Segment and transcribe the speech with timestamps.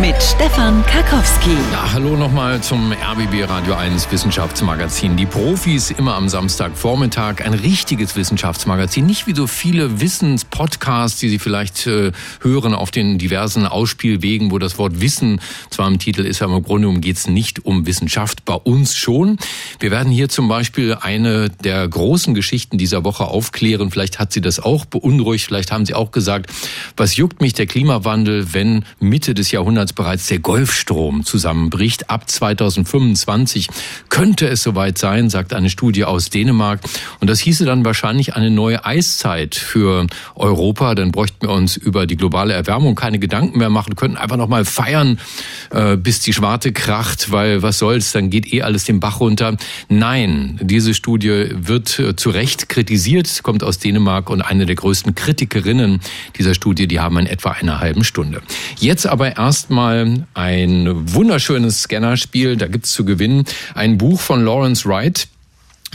[0.00, 1.50] Mit Stefan Karkowski.
[1.72, 5.16] Ja, hallo nochmal zum RBB Radio 1 Wissenschaftsmagazin.
[5.16, 7.44] Die Profis immer am Samstagvormittag.
[7.44, 9.04] Ein richtiges Wissenschaftsmagazin.
[9.04, 14.58] Nicht wie so viele Wissenspodcasts, die Sie vielleicht äh, hören auf den diversen Ausspielwegen, wo
[14.58, 18.46] das Wort Wissen zwar im Titel ist, aber im Grunde geht es nicht um Wissenschaft.
[18.46, 19.36] Bei uns schon.
[19.80, 23.90] Wir werden hier zum Beispiel eine der großen Geschichten dieser Woche aufklären.
[23.90, 25.44] Vielleicht hat Sie das auch beunruhigt.
[25.44, 26.50] Vielleicht haben Sie auch gesagt,
[26.96, 32.10] was juckt mich der Klimawandel, wenn Mitte des Jahrhunderts damals bereits der Golfstrom zusammenbricht.
[32.10, 33.68] Ab 2025
[34.08, 36.80] könnte es soweit sein, sagt eine Studie aus Dänemark.
[37.20, 40.94] Und das hieße dann wahrscheinlich eine neue Eiszeit für Europa.
[40.94, 44.48] Dann bräuchten wir uns über die globale Erwärmung keine Gedanken mehr machen, könnten einfach noch
[44.48, 45.18] mal feiern,
[45.70, 49.56] äh, bis die Schwarte kracht, weil was soll's, dann geht eh alles den Bach runter.
[49.88, 55.14] Nein, diese Studie wird äh, zu Recht kritisiert, kommt aus Dänemark und eine der größten
[55.14, 56.00] Kritikerinnen
[56.36, 58.42] dieser Studie, die haben in etwa einer halben Stunde.
[58.78, 62.58] Jetzt aber erstmal mal ein wunderschönes Scannerspiel.
[62.58, 65.26] Da gibt's zu gewinnen ein Buch von Lawrence Wright.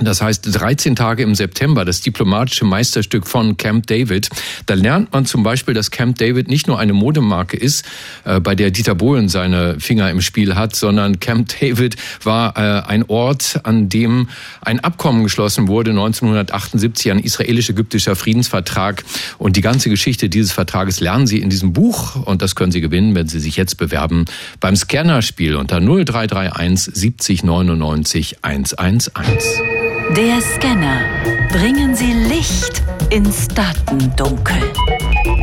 [0.02, 4.28] Das heißt 13 Tage im September, das diplomatische Meisterstück von Camp David.
[4.66, 7.86] Da lernt man zum Beispiel, dass Camp David nicht nur eine Modemarke ist,
[8.26, 12.90] äh, bei der Dieter Bohlen seine Finger im Spiel hat, sondern Camp David war äh,
[12.90, 14.28] ein Ort, an dem
[14.60, 19.06] ein Abkommen geschlossen wurde, 1978, ein israelisch-ägyptischer Friedensvertrag.
[19.38, 22.82] Und die ganze Geschichte dieses Vertrages lernen Sie in diesem Buch und das können Sie
[22.82, 24.26] gewinnen, wenn Sie sich jetzt bewerben
[24.60, 29.85] beim Scannerspiel unter 0331 70 99 111.
[30.14, 31.02] Der Scanner.
[31.50, 34.62] Bringen Sie Licht ins Datendunkel.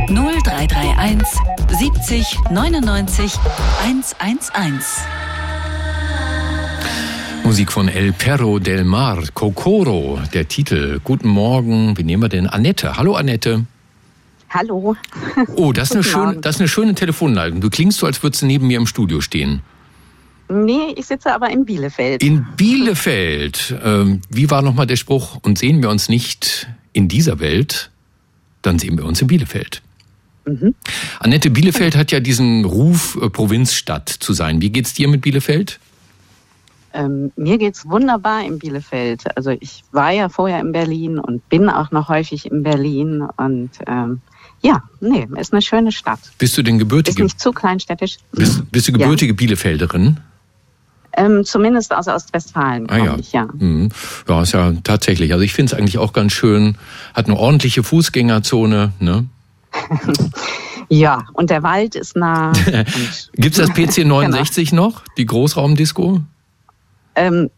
[0.07, 1.27] 0331
[1.67, 3.33] 70 99
[3.83, 5.07] 111.
[7.43, 11.01] Musik von El Perro del Mar, Kokoro, der Titel.
[11.03, 12.47] Guten Morgen, wie nehmen wir denn?
[12.47, 12.95] Annette.
[12.95, 13.65] Hallo Annette.
[14.49, 14.95] Hallo.
[15.55, 17.59] Oh, das ist, eine schöne, das ist eine schöne Telefonleitung.
[17.59, 19.61] Du klingst so, als würdest du neben mir im Studio stehen.
[20.53, 22.23] Nee, ich sitze aber in Bielefeld.
[22.23, 23.75] In Bielefeld.
[23.83, 25.39] Ähm, wie war nochmal der Spruch?
[25.41, 27.89] Und sehen wir uns nicht in dieser Welt,
[28.61, 29.81] dann sehen wir uns in Bielefeld.
[30.45, 30.75] Mhm.
[31.19, 34.61] Annette, Bielefeld hat ja diesen Ruf, äh, Provinzstadt zu sein.
[34.61, 35.79] Wie geht's dir mit Bielefeld?
[36.93, 39.35] Ähm, mir geht's wunderbar in Bielefeld.
[39.35, 43.71] Also ich war ja vorher in Berlin und bin auch noch häufig in Berlin und
[43.87, 44.21] ähm,
[44.61, 46.19] ja, nee, ist eine schöne Stadt.
[46.37, 47.23] Bist du denn gebürtige?
[47.23, 48.17] Ist nicht zu kleinstädtisch.
[48.31, 49.35] Bist, bist du gebürtige ja.
[49.35, 50.19] Bielefelderin?
[51.15, 53.15] Ähm, zumindest aus Ostwestfalen, ah, ja.
[53.19, 53.47] ich, ja.
[53.53, 53.89] Mhm.
[54.27, 55.33] Ja, ist ja tatsächlich.
[55.33, 56.75] Also ich finde es eigentlich auch ganz schön.
[57.13, 59.25] Hat eine ordentliche Fußgängerzone, ne?
[60.89, 62.51] ja, und der Wald ist nah.
[63.33, 64.87] Gibt es das PC 69 genau.
[64.87, 66.21] noch, die Großraumdisco?
[67.15, 67.49] Ähm,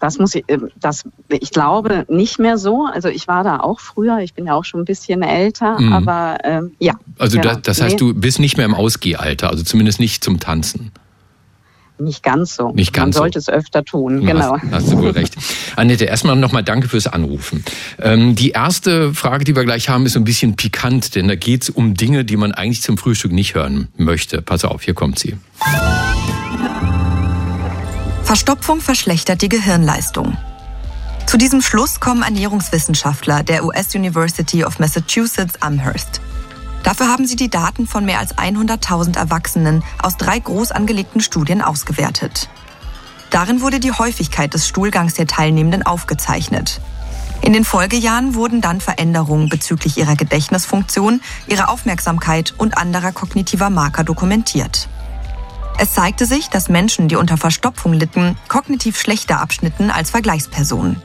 [0.00, 2.86] das muss ich, ähm, das, ich glaube nicht mehr so.
[2.92, 5.92] Also ich war da auch früher, ich bin ja auch schon ein bisschen älter, mhm.
[5.92, 6.94] aber ähm, ja.
[7.18, 7.54] Also genau.
[7.54, 10.92] das, das heißt, du bist nicht mehr im Ausgehalter, also zumindest nicht zum Tanzen.
[11.98, 12.70] Nicht ganz so.
[12.72, 13.50] Nicht ganz Man sollte so.
[13.50, 14.56] es öfter tun, du genau.
[14.60, 15.34] Hast, hast, du wohl recht.
[15.76, 17.64] Annette, erstmal nochmal danke fürs Anrufen.
[18.00, 21.34] Ähm, die erste Frage, die wir gleich haben, ist so ein bisschen pikant, denn da
[21.34, 24.42] geht es um Dinge, die man eigentlich zum Frühstück nicht hören möchte.
[24.42, 25.36] Pass auf, hier kommt sie.
[28.22, 30.36] Verstopfung verschlechtert die Gehirnleistung.
[31.26, 36.20] Zu diesem Schluss kommen Ernährungswissenschaftler der US University of Massachusetts Amherst.
[36.82, 41.62] Dafür haben sie die Daten von mehr als 100.000 Erwachsenen aus drei groß angelegten Studien
[41.62, 42.48] ausgewertet.
[43.30, 46.80] Darin wurde die Häufigkeit des Stuhlgangs der Teilnehmenden aufgezeichnet.
[47.42, 54.04] In den Folgejahren wurden dann Veränderungen bezüglich ihrer Gedächtnisfunktion, ihrer Aufmerksamkeit und anderer kognitiver Marker
[54.04, 54.88] dokumentiert.
[55.78, 61.00] Es zeigte sich, dass Menschen, die unter Verstopfung litten, kognitiv schlechter abschnitten als Vergleichspersonen.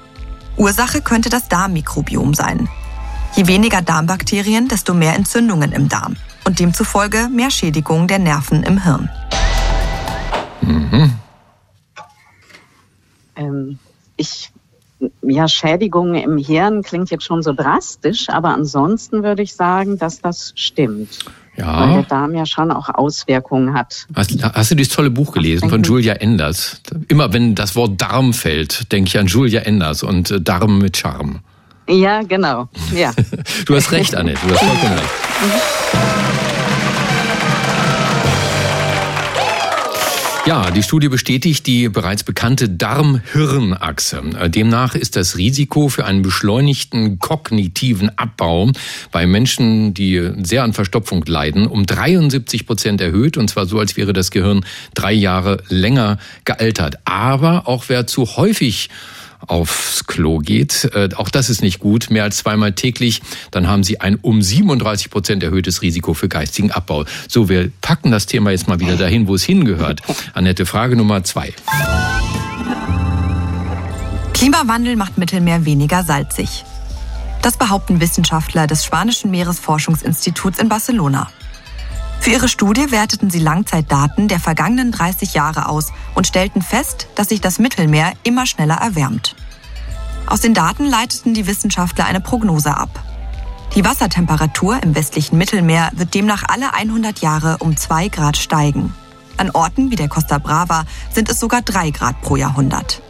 [0.57, 2.67] Ursache könnte das Darmmikrobiom sein.
[3.35, 8.83] Je weniger Darmbakterien, desto mehr Entzündungen im Darm und demzufolge mehr Schädigung der Nerven im
[8.83, 9.09] Hirn.
[10.61, 11.13] Mhm.
[13.35, 13.79] Ähm,
[14.17, 14.51] ich,
[15.23, 20.21] ja, Schädigung im Hirn klingt jetzt schon so drastisch, aber ansonsten würde ich sagen, dass
[20.21, 21.25] das stimmt.
[21.57, 21.79] Ja.
[21.79, 24.05] Weil der Darm ja schon auch Auswirkungen hat.
[24.13, 26.81] Hast, hast du dieses tolle Buch gelesen von Julia Enders?
[27.07, 30.97] Immer wenn das Wort Darm fällt, denke ich an Julia Enders und äh, Darm mit
[30.97, 31.39] Charme.
[31.87, 32.69] Ja, genau.
[32.95, 33.13] Ja.
[33.65, 34.39] du hast recht, Annette.
[34.47, 35.09] Du hast vollkommen recht.
[40.45, 44.21] Ja, die Studie bestätigt die bereits bekannte Darm-Hirn-Achse.
[44.49, 48.69] Demnach ist das Risiko für einen beschleunigten kognitiven Abbau
[49.13, 53.37] bei Menschen, die sehr an Verstopfung leiden, um 73 Prozent erhöht.
[53.37, 56.97] Und zwar so, als wäre das Gehirn drei Jahre länger gealtert.
[57.05, 58.89] Aber auch wer zu häufig
[59.47, 60.89] aufs Klo geht.
[60.93, 62.09] Äh, auch das ist nicht gut.
[62.09, 66.71] Mehr als zweimal täglich, dann haben Sie ein um 37 Prozent erhöhtes Risiko für geistigen
[66.71, 67.05] Abbau.
[67.27, 70.01] So, wir packen das Thema jetzt mal wieder dahin, wo es hingehört.
[70.33, 71.53] Annette, Frage Nummer zwei.
[74.33, 76.65] Klimawandel macht Mittelmeer weniger salzig.
[77.41, 81.29] Das behaupten Wissenschaftler des Spanischen Meeresforschungsinstituts in Barcelona.
[82.23, 87.27] Für ihre Studie werteten sie Langzeitdaten der vergangenen 30 Jahre aus und stellten fest, dass
[87.27, 89.35] sich das Mittelmeer immer schneller erwärmt.
[90.25, 93.03] Aus den Daten leiteten die Wissenschaftler eine Prognose ab.
[93.75, 98.95] Die Wassertemperatur im westlichen Mittelmeer wird demnach alle 100 Jahre um 2 Grad steigen.
[99.35, 103.01] An Orten wie der Costa Brava sind es sogar 3 Grad pro Jahrhundert.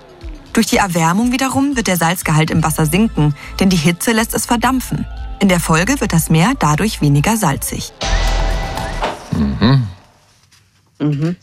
[0.53, 4.47] Durch die Erwärmung wiederum wird der Salzgehalt im Wasser sinken, denn die Hitze lässt es
[4.47, 5.05] verdampfen.
[5.39, 7.93] In der Folge wird das Meer dadurch weniger salzig.
[9.37, 9.87] Mhm.
[10.99, 11.35] Mhm.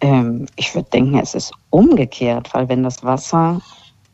[0.00, 3.60] Ähm, ich würde denken, es ist umgekehrt, weil wenn das Wasser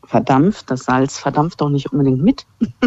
[0.05, 2.45] verdampft, das Salz verdampft doch nicht unbedingt mit.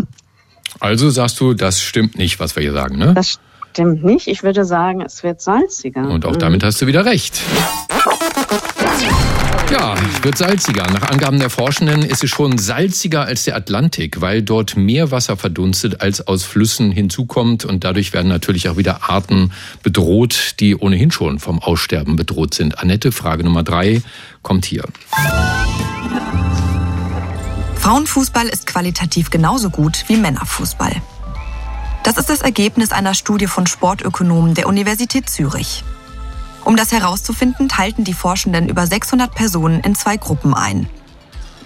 [0.81, 3.15] also sagst du, das stimmt nicht, was wir hier sagen, ne?
[3.15, 3.39] Das
[3.73, 4.29] stimmt nicht.
[4.29, 6.09] Ich würde sagen, es wird salziger.
[6.09, 6.67] Und auch damit mhm.
[6.67, 7.41] hast du wieder recht.
[9.75, 10.87] Ja, wird salziger.
[10.93, 15.37] Nach Angaben der Forschenden ist es schon salziger als der Atlantik, weil dort mehr Wasser
[15.37, 17.65] verdunstet, als aus Flüssen hinzukommt.
[17.65, 19.51] Und dadurch werden natürlich auch wieder Arten
[19.83, 22.79] bedroht, die ohnehin schon vom Aussterben bedroht sind.
[22.79, 24.01] Annette, Frage Nummer drei
[24.43, 24.85] kommt hier.
[27.75, 31.03] Frauenfußball ist qualitativ genauso gut wie Männerfußball.
[32.05, 35.83] Das ist das Ergebnis einer Studie von Sportökonomen der Universität Zürich.
[36.65, 40.89] Um das herauszufinden, teilten die Forschenden über 600 Personen in zwei Gruppen ein.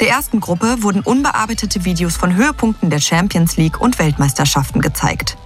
[0.00, 5.36] Der ersten Gruppe wurden unbearbeitete Videos von Höhepunkten der Champions League und Weltmeisterschaften gezeigt.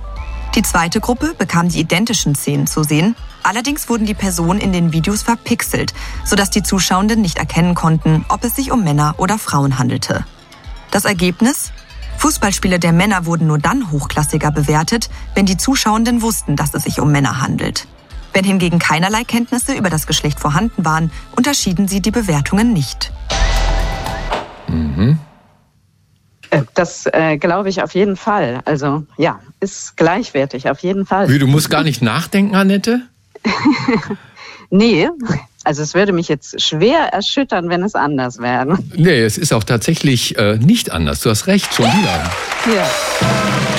[0.54, 4.93] Die zweite Gruppe bekam die identischen Szenen zu sehen, allerdings wurden die Personen in den
[4.93, 5.94] Videos verpixelt,
[6.25, 10.26] sodass die Zuschauenden nicht erkennen konnten, ob es sich um Männer oder Frauen handelte.
[10.90, 11.72] Das Ergebnis?
[12.19, 17.00] Fußballspiele der Männer wurden nur dann hochklassiger bewertet, wenn die Zuschauenden wussten, dass es sich
[17.00, 17.87] um Männer handelt.
[18.32, 23.12] Wenn hingegen keinerlei Kenntnisse über das Geschlecht vorhanden waren, unterschieden sie die Bewertungen nicht.
[24.69, 25.19] Mhm.
[26.50, 28.61] Äh, das äh, glaube ich auf jeden Fall.
[28.64, 31.29] Also ja, ist gleichwertig, auf jeden Fall.
[31.29, 33.02] Wie, du musst gar nicht nachdenken, Annette?
[34.70, 35.08] nee,
[35.64, 38.78] also es würde mich jetzt schwer erschüttern, wenn es anders wäre.
[38.94, 41.20] Nee, es ist auch tatsächlich äh, nicht anders.
[41.20, 42.31] Du hast recht, schon wieder.
[42.75, 43.72] Ja.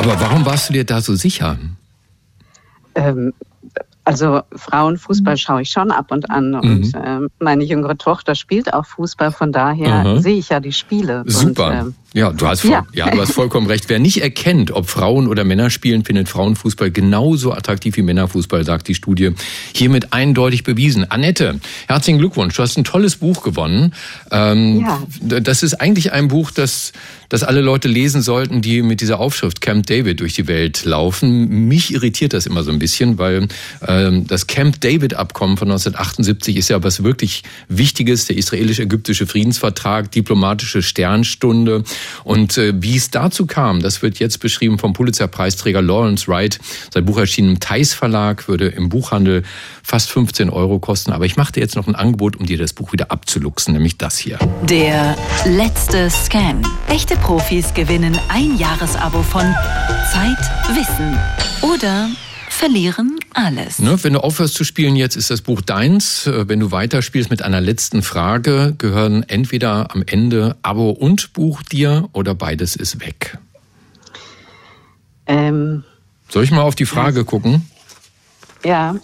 [0.00, 1.58] Aber warum warst du dir da so sicher?
[2.94, 3.34] Ähm,
[4.04, 7.28] also Frauenfußball schaue ich schon ab und an und mhm.
[7.28, 10.18] äh, meine jüngere Tochter spielt auch Fußball, von daher Aha.
[10.20, 11.24] sehe ich ja die Spiele.
[11.26, 11.82] Super.
[11.82, 12.86] Und, äh, ja, du hast, voll, ja.
[12.92, 13.10] ja.
[13.10, 13.88] du hast vollkommen recht.
[13.88, 18.88] Wer nicht erkennt, ob Frauen oder Männer spielen, findet Frauenfußball genauso attraktiv wie Männerfußball, sagt
[18.88, 19.30] die Studie.
[19.74, 21.08] Hiermit eindeutig bewiesen.
[21.08, 22.56] Annette, herzlichen Glückwunsch.
[22.56, 23.94] Du hast ein tolles Buch gewonnen.
[24.32, 25.02] Ähm, ja.
[25.40, 26.92] Das ist eigentlich ein Buch, das,
[27.28, 31.68] das alle Leute lesen sollten, die mit dieser Aufschrift Camp David durch die Welt laufen.
[31.68, 33.46] Mich irritiert das immer so ein bisschen, weil
[33.86, 38.26] ähm, das Camp David Abkommen von 1978 ist ja was wirklich Wichtiges.
[38.26, 41.84] Der israelisch-ägyptische Friedensvertrag, diplomatische Sternstunde.
[42.24, 46.58] Und äh, wie es dazu kam, das wird jetzt beschrieben vom Pulitzerpreisträger Lawrence Wright.
[46.92, 49.42] Sein Buch erschien im Theis Verlag, würde im Buchhandel
[49.82, 51.12] fast 15 Euro kosten.
[51.12, 54.18] Aber ich machte jetzt noch ein Angebot, um dir das Buch wieder abzuluxen, nämlich das
[54.18, 54.38] hier.
[54.62, 56.62] Der letzte Scan.
[56.88, 59.54] Echte Profis gewinnen ein Jahresabo von
[60.12, 60.38] Zeit,
[60.76, 61.18] Wissen
[61.62, 62.08] oder
[62.60, 63.78] verlieren alles.
[63.78, 66.26] Ne, wenn du aufhörst zu spielen jetzt, ist das Buch deins.
[66.26, 71.62] Äh, wenn du weiterspielst mit einer letzten Frage, gehören entweder am Ende Abo und Buch
[71.62, 73.38] dir oder beides ist weg.
[75.24, 75.84] Ähm,
[76.28, 77.66] Soll ich mal auf die Frage gucken?
[78.62, 78.94] Ja.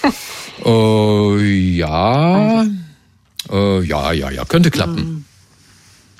[0.64, 2.58] äh, ja.
[2.60, 2.70] Also.
[3.52, 4.44] Äh, ja, ja, ja.
[4.46, 4.96] Könnte klappen.
[4.96, 5.24] Hm.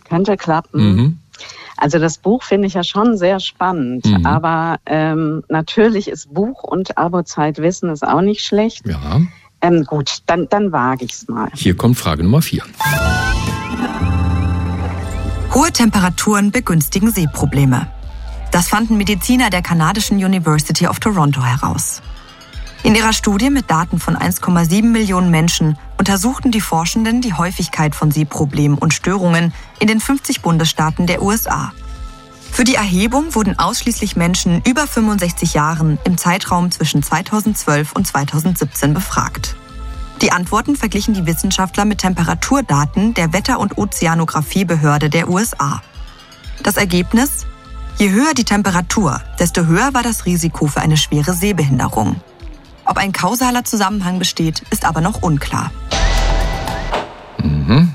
[0.06, 0.94] Könnte klappen.
[0.94, 1.18] Mhm.
[1.76, 4.26] Also das Buch finde ich ja schon sehr spannend, mhm.
[4.26, 8.86] aber ähm, natürlich ist Buch und Abozeit Wissen ist auch nicht schlecht.
[8.86, 9.20] Ja.
[9.60, 11.48] Ähm, gut, dann, dann wage ich es mal.
[11.54, 12.62] Hier kommt Frage Nummer vier.
[15.54, 17.86] Hohe Temperaturen begünstigen Sehprobleme.
[18.50, 22.02] Das fanden Mediziner der kanadischen University of Toronto heraus.
[22.84, 28.10] In ihrer Studie mit Daten von 1,7 Millionen Menschen untersuchten die Forschenden die Häufigkeit von
[28.10, 31.72] Sehproblemen und Störungen in den 50 Bundesstaaten der USA.
[32.52, 38.92] Für die Erhebung wurden ausschließlich Menschen über 65 Jahren im Zeitraum zwischen 2012 und 2017
[38.92, 39.56] befragt.
[40.20, 45.80] Die Antworten verglichen die Wissenschaftler mit Temperaturdaten der Wetter- und Ozeanographiebehörde der USA.
[46.62, 47.46] Das Ergebnis?
[47.96, 52.20] Je höher die Temperatur, desto höher war das Risiko für eine schwere Sehbehinderung.
[52.86, 55.70] Ob ein kausaler Zusammenhang besteht, ist aber noch unklar.
[57.42, 57.92] Mhm.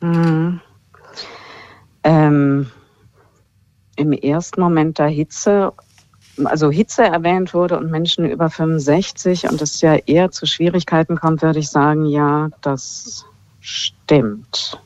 [0.00, 0.60] Mhm.
[2.02, 2.70] Ähm,
[3.96, 5.72] Im ersten Moment der Hitze,
[6.44, 11.42] also Hitze erwähnt wurde und Menschen über 65 und es ja eher zu Schwierigkeiten kommt,
[11.42, 13.24] würde ich sagen, ja, das
[13.60, 14.80] stimmt.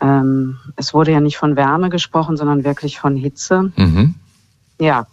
[0.00, 3.72] Ähm, es wurde ja nicht von Wärme gesprochen, sondern wirklich von Hitze.
[3.76, 4.14] Mhm.
[4.80, 5.06] Ja.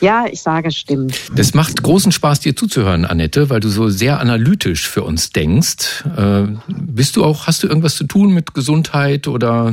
[0.00, 1.30] Ja, ich sage, stimmt.
[1.34, 6.04] Das macht großen Spaß, dir zuzuhören, Annette, weil du so sehr analytisch für uns denkst.
[6.16, 9.72] Äh, bist du auch, hast du irgendwas zu tun mit Gesundheit oder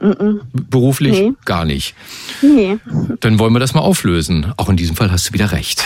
[0.00, 0.40] mm -mm.
[0.52, 1.18] beruflich?
[1.18, 1.32] Nee.
[1.44, 1.94] Gar nicht.
[2.40, 2.78] Nee.
[3.20, 4.52] Dann wollen wir das mal auflösen.
[4.56, 5.84] Auch in diesem Fall hast du wieder recht.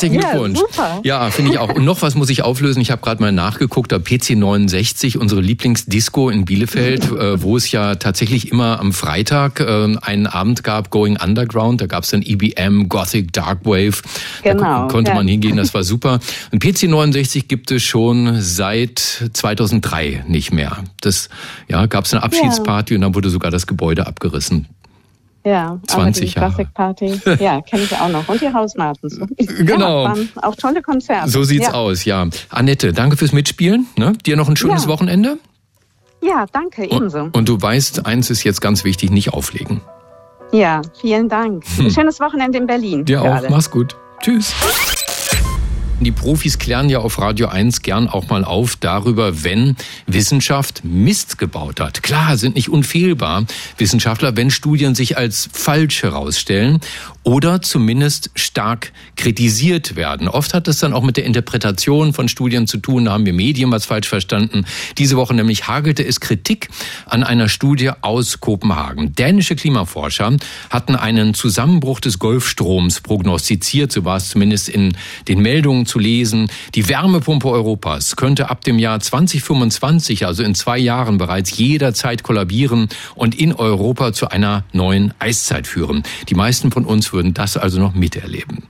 [0.00, 0.58] Herzlichen Glückwunsch.
[0.58, 1.00] Super.
[1.02, 1.74] Ja, finde ich auch.
[1.74, 2.80] Und noch was muss ich auflösen.
[2.80, 7.72] Ich habe gerade mal nachgeguckt, da PC 69, unsere Lieblingsdisco in Bielefeld, äh, wo es
[7.72, 11.80] ja tatsächlich immer am Freitag äh, einen Abend gab, Going Underground.
[11.80, 14.02] Da gab es dann EBM, Gothic, Darkwave.
[14.44, 14.62] Genau.
[14.62, 15.16] Da konnte ja.
[15.16, 16.20] man hingehen, das war super.
[16.52, 18.98] Und PC 69 gibt es schon seit
[19.32, 20.84] 2003 nicht mehr.
[21.00, 21.28] Das
[21.68, 22.98] ja, gab es eine Abschiedsparty ja.
[22.98, 24.66] und dann wurde sogar das Gebäude abgerissen.
[25.48, 26.48] Ja, 20 Jahre.
[26.48, 28.28] Classic Party, ja, kenne ich auch noch.
[28.28, 29.18] Und die Hausmartens.
[29.58, 30.04] Genau.
[30.04, 31.30] Ja, waren auch tolle Konzerte.
[31.30, 31.72] So sieht's ja.
[31.72, 32.26] aus, ja.
[32.50, 33.86] Annette, danke fürs Mitspielen.
[33.96, 34.12] Ne?
[34.26, 34.88] Dir noch ein schönes ja.
[34.88, 35.38] Wochenende.
[36.22, 37.20] Ja, danke, ebenso.
[37.20, 39.80] Und, und, du weißt, eins ist jetzt ganz wichtig, nicht auflegen.
[40.52, 41.64] Ja, vielen Dank.
[41.76, 41.90] Hm.
[41.90, 43.04] Schönes Wochenende in Berlin.
[43.04, 43.36] Dir auch.
[43.36, 43.48] Alle.
[43.48, 43.96] Mach's gut.
[44.20, 44.54] Tschüss.
[46.00, 49.74] Die Profis klären ja auf Radio 1 gern auch mal auf darüber, wenn
[50.06, 52.04] Wissenschaft Mist gebaut hat.
[52.04, 53.44] Klar, sind nicht unfehlbar
[53.78, 56.78] Wissenschaftler, wenn Studien sich als falsch herausstellen
[57.28, 60.28] oder zumindest stark kritisiert werden.
[60.28, 63.04] Oft hat das dann auch mit der Interpretation von Studien zu tun.
[63.04, 64.64] Da haben wir Medien was falsch verstanden.
[64.96, 66.70] Diese Woche nämlich hagelte es Kritik
[67.04, 69.14] an einer Studie aus Kopenhagen.
[69.14, 70.38] Dänische Klimaforscher
[70.70, 73.92] hatten einen Zusammenbruch des Golfstroms prognostiziert.
[73.92, 74.96] So war es zumindest in
[75.28, 76.50] den Meldungen zu lesen.
[76.74, 82.88] Die Wärmepumpe Europas könnte ab dem Jahr 2025, also in zwei Jahren bereits jederzeit kollabieren
[83.14, 86.04] und in Europa zu einer neuen Eiszeit führen.
[86.30, 88.64] Die meisten von uns würden das also noch miterleben.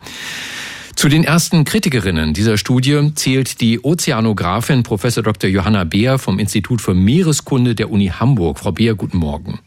[0.98, 5.02] Zu den ersten Kritikerinnen dieser Studie zählt die Ozeanografin Prof.
[5.02, 5.48] Dr.
[5.48, 8.58] Johanna Beer vom Institut für Meereskunde der Uni Hamburg.
[8.58, 9.60] Frau Beer, guten Morgen.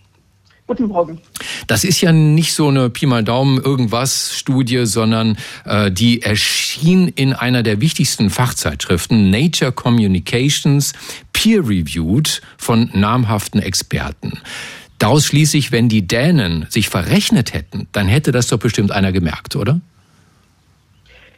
[0.68, 1.20] Guten Morgen.
[1.68, 7.08] Das ist ja nicht so eine Pi mal Daumen irgendwas Studie, sondern äh, die erschien
[7.10, 10.94] in einer der wichtigsten Fachzeitschriften, Nature Communications,
[11.34, 14.40] peer-reviewed von namhaften Experten.
[15.02, 19.12] Daraus schließe ich, wenn die Dänen sich verrechnet hätten, dann hätte das doch bestimmt einer
[19.12, 19.82] gemerkt, oder?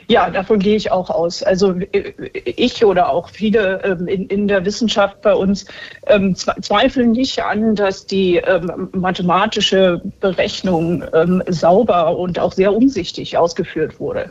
[0.10, 1.43] Ja, davon gehe ich auch aus.
[1.43, 2.12] Also äh,
[2.43, 5.65] ich oder auch viele ähm, in, in der Wissenschaft bei uns
[6.08, 11.05] ähm, zweifeln nicht an, dass die ähm, mathematische Berechnung
[11.48, 14.29] sauber und auch sehr umsichtig ausgeführt wurde,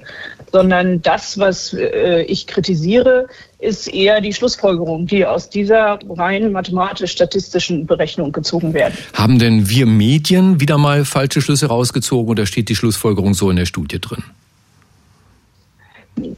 [0.52, 3.28] sondern das, was äh, ich kritisiere,
[3.62, 8.98] ist eher die Schlussfolgerung, die aus dieser rein mathematisch-statistischen Berechnung gezogen werden.
[9.14, 13.56] Haben denn wir Medien wieder mal falsche Schlüsse rausgezogen oder steht die Schlussfolgerung so in
[13.56, 14.24] der Studie drin?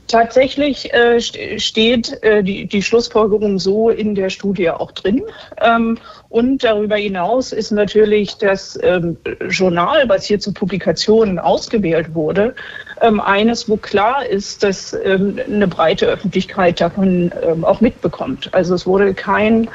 [0.09, 5.23] Tatsächlich äh, steht äh, die, die, Schlussfolgerung so in der Studie auch drin.
[5.61, 5.99] Ähm,
[6.29, 9.17] und darüber hinaus ist natürlich das ähm,
[9.49, 12.55] Journal, was hier zu Publikationen ausgewählt wurde,
[13.01, 18.53] ähm, eines, wo klar ist, dass ähm, eine breite Öffentlichkeit davon ähm, auch mitbekommt.
[18.53, 19.69] Also es wurde kein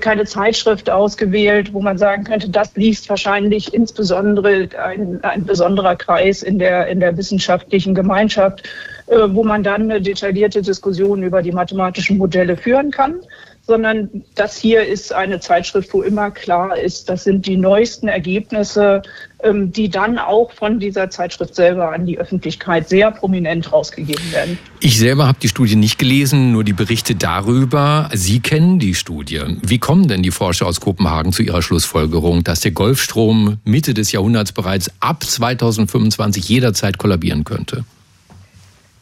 [0.00, 6.42] keine Zeitschrift ausgewählt, wo man sagen könnte, das liest wahrscheinlich insbesondere ein, ein besonderer Kreis
[6.42, 8.68] in der, in der wissenschaftlichen Gemeinschaft,
[9.06, 13.20] äh, wo man dann eine detaillierte Diskussion über die mathematischen Modelle führen kann,
[13.62, 19.02] sondern das hier ist eine Zeitschrift, wo immer klar ist, das sind die neuesten Ergebnisse,
[19.44, 24.58] die dann auch von dieser Zeitschrift selber an die Öffentlichkeit sehr prominent rausgegeben werden.
[24.80, 28.08] Ich selber habe die Studie nicht gelesen, nur die Berichte darüber.
[28.12, 29.40] Sie kennen die Studie.
[29.62, 34.10] Wie kommen denn die Forscher aus Kopenhagen zu ihrer Schlussfolgerung, dass der Golfstrom Mitte des
[34.10, 37.84] Jahrhunderts bereits ab 2025 jederzeit kollabieren könnte?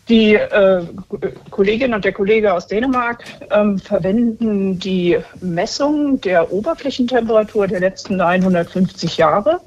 [0.08, 0.82] Die äh,
[1.50, 9.16] Kollegin und der Kollege aus Dänemark ähm, verwenden die Messung der Oberflächentemperatur der letzten 150
[9.16, 9.60] Jahre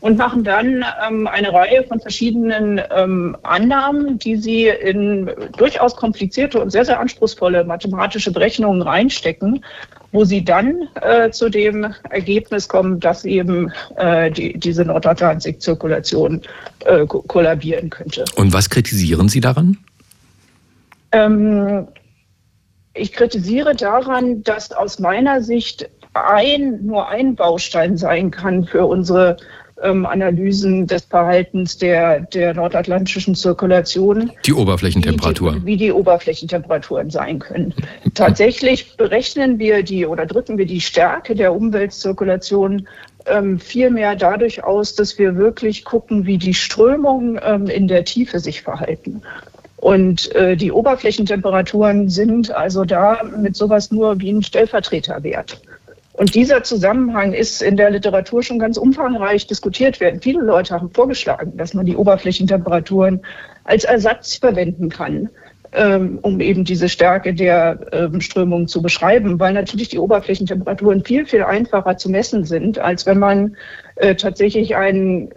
[0.00, 6.60] und machen dann ähm, eine Reihe von verschiedenen ähm, Annahmen, die sie in durchaus komplizierte
[6.60, 9.62] und sehr, sehr anspruchsvolle mathematische Berechnungen reinstecken
[10.12, 16.42] wo sie dann äh, zu dem Ergebnis kommen, dass eben äh, die, diese Nordatlantik-Zirkulation
[16.84, 18.24] äh, kollabieren könnte.
[18.36, 19.76] Und was kritisieren Sie daran?
[21.12, 21.88] Ähm,
[22.94, 29.36] ich kritisiere daran, dass aus meiner Sicht ein, nur ein Baustein sein kann für unsere
[29.82, 34.32] ähm, Analysen des Verhaltens der, der nordatlantischen Zirkulation.
[34.44, 35.54] Die Oberflächentemperatur.
[35.54, 37.74] Wie die, wie die Oberflächentemperaturen sein können.
[38.14, 42.86] Tatsächlich berechnen wir die oder drücken wir die Stärke der Umweltzirkulation
[43.26, 48.40] ähm, vielmehr dadurch aus, dass wir wirklich gucken, wie die Strömungen ähm, in der Tiefe
[48.40, 49.22] sich verhalten.
[49.76, 55.60] Und äh, die Oberflächentemperaturen sind also da mit sowas nur wie ein Stellvertreterwert.
[56.18, 60.20] Und dieser Zusammenhang ist in der Literatur schon ganz umfangreich diskutiert werden.
[60.20, 63.22] Viele Leute haben vorgeschlagen, dass man die Oberflächentemperaturen
[63.62, 65.30] als Ersatz verwenden kann
[65.72, 71.26] ähm, um eben diese Stärke der ähm, Strömung zu beschreiben, weil natürlich die Oberflächentemperaturen viel,
[71.26, 73.56] viel einfacher zu messen sind, als wenn man
[73.96, 75.30] äh, tatsächlich einen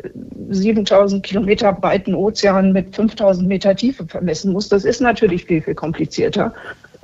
[0.50, 4.70] 7000 Kilometer breiten Ozean mit 5000 Meter Tiefe vermessen muss.
[4.70, 6.54] Das ist natürlich viel, viel komplizierter.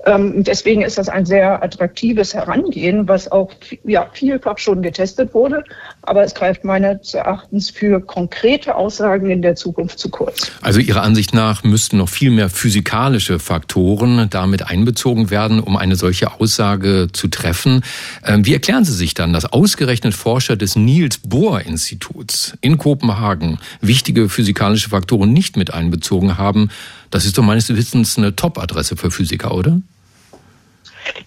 [0.07, 3.51] Ähm, deswegen ist das ein sehr attraktives Herangehen, was auch
[3.83, 5.65] ja, vielfach schon getestet wurde.
[6.03, 10.49] Aber es greift meines Erachtens für konkrete Aussagen in der Zukunft zu kurz.
[10.61, 15.97] Also Ihrer Ansicht nach müssten noch viel mehr physikalische Faktoren damit einbezogen werden, um eine
[15.97, 17.83] solche Aussage zu treffen.
[18.25, 23.59] Ähm, wie erklären Sie sich dann, dass ausgerechnet Forscher des Niels Bohr Instituts in Kopenhagen
[23.81, 26.69] wichtige physikalische Faktoren nicht mit einbezogen haben?
[27.09, 29.81] Das ist doch meines Wissens eine Top-Adresse für Physiker, oder?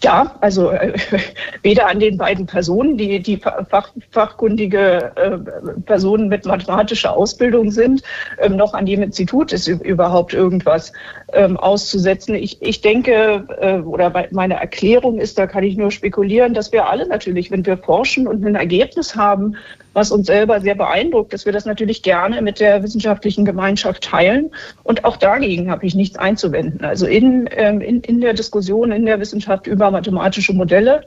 [0.02, 0.92] Ja, also äh,
[1.62, 5.38] weder an den beiden Personen, die, die fach, fachkundige äh,
[5.82, 8.02] Personen mit mathematischer Ausbildung sind,
[8.38, 10.92] ähm, noch an dem Institut ist überhaupt irgendwas
[11.32, 12.34] ähm, auszusetzen.
[12.34, 16.88] Ich, ich denke, äh, oder meine Erklärung ist, da kann ich nur spekulieren, dass wir
[16.88, 19.56] alle natürlich, wenn wir forschen und ein Ergebnis haben,
[19.92, 24.50] was uns selber sehr beeindruckt, dass wir das natürlich gerne mit der wissenschaftlichen Gemeinschaft teilen.
[24.84, 26.84] Und auch dagegen habe ich nichts einzuwenden.
[26.84, 31.02] Also in, ähm, in, in der Diskussion in der Wissenschaft über mathematische Modelle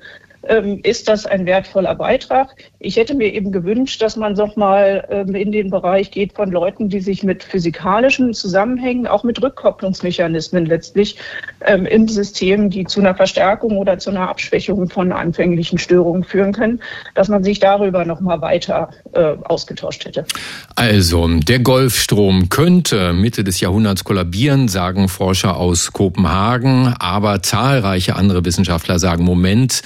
[0.48, 2.50] ähm, ist das ein wertvoller Beitrag.
[2.80, 6.52] Ich hätte mir eben gewünscht, dass man doch mal ähm, in den Bereich geht von
[6.52, 11.18] Leuten, die sich mit physikalischen Zusammenhängen, auch mit Rückkopplungsmechanismen letztlich
[11.66, 16.54] ähm, im System, die zu einer Verstärkung oder zu einer Abschwächung von anfänglichen Störungen führen
[16.54, 16.82] können,
[17.16, 20.26] dass man sich darüber noch mal weiter äh, ausgetauscht hätte.
[20.76, 28.44] Also, der Golfstrom könnte Mitte des Jahrhunderts kollabieren, sagen Forscher aus Kopenhagen, aber zahlreiche andere
[28.44, 29.82] Wissenschaftler sagen, Moment,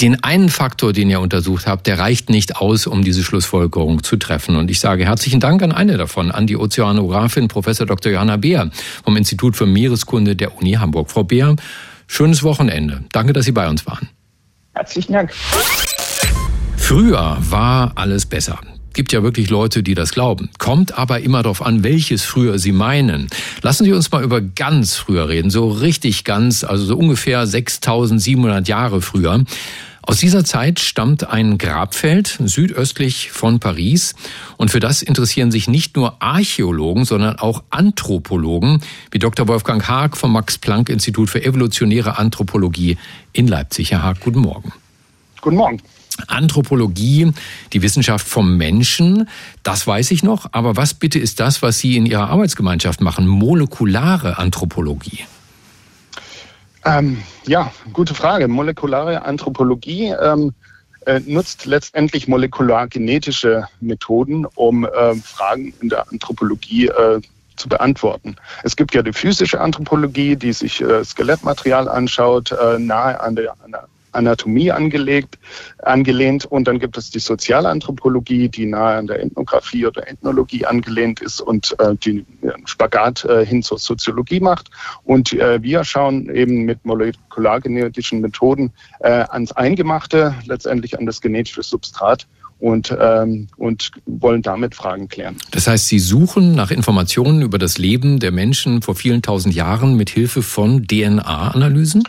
[0.00, 4.16] den einen Faktor, den ihr untersucht habt, der reicht nicht aus, um diese Schlussfolgerung zu
[4.16, 4.56] treffen.
[4.56, 8.12] Und ich sage herzlichen Dank an eine davon, an die Ozeanografin Professor Dr.
[8.12, 8.70] Johanna Beer
[9.04, 11.10] vom Institut für Meereskunde der Uni Hamburg.
[11.10, 11.56] Frau Beer,
[12.06, 13.04] schönes Wochenende.
[13.12, 14.08] Danke, dass Sie bei uns waren.
[14.74, 15.32] Herzlichen Dank.
[16.76, 18.60] Früher war alles besser
[18.94, 20.50] gibt ja wirklich Leute, die das glauben.
[20.58, 23.28] Kommt aber immer darauf an, welches früher sie meinen.
[23.62, 28.66] Lassen Sie uns mal über ganz früher reden, so richtig ganz, also so ungefähr 6700
[28.66, 29.44] Jahre früher.
[30.08, 34.14] Aus dieser Zeit stammt ein Grabfeld südöstlich von Paris
[34.56, 39.48] und für das interessieren sich nicht nur Archäologen, sondern auch Anthropologen wie Dr.
[39.48, 42.96] Wolfgang Haag vom Max Planck Institut für evolutionäre Anthropologie
[43.34, 43.90] in Leipzig.
[43.90, 44.72] Herr Haag, guten Morgen.
[45.42, 45.82] Guten Morgen.
[46.26, 47.30] Anthropologie,
[47.74, 49.28] die Wissenschaft vom Menschen,
[49.62, 50.46] das weiß ich noch.
[50.52, 53.26] Aber was bitte ist das, was Sie in Ihrer Arbeitsgemeinschaft machen?
[53.26, 55.26] Molekulare Anthropologie.
[56.84, 58.48] Ähm, ja, gute Frage.
[58.48, 60.52] Molekulare Anthropologie ähm,
[61.06, 67.20] äh, nutzt letztendlich molekulargenetische Methoden, um äh, Fragen in der Anthropologie äh,
[67.56, 68.36] zu beantworten.
[68.62, 73.54] Es gibt ja die physische Anthropologie, die sich äh, Skelettmaterial anschaut, äh, nahe an der,
[73.64, 75.38] an der Anatomie angelegt,
[75.78, 76.44] angelehnt.
[76.44, 81.40] Und dann gibt es die Sozialanthropologie, die nahe an der Ethnographie oder Ethnologie angelehnt ist
[81.40, 84.70] und äh, die einen Spagat äh, hin zur Soziologie macht.
[85.04, 91.62] Und äh, wir schauen eben mit molekulargenetischen Methoden äh, ans Eingemachte, letztendlich an das genetische
[91.62, 92.26] Substrat
[92.58, 95.36] und, ähm, und wollen damit Fragen klären.
[95.52, 99.96] Das heißt, Sie suchen nach Informationen über das Leben der Menschen vor vielen tausend Jahren
[99.96, 102.02] mit Hilfe von DNA-Analysen?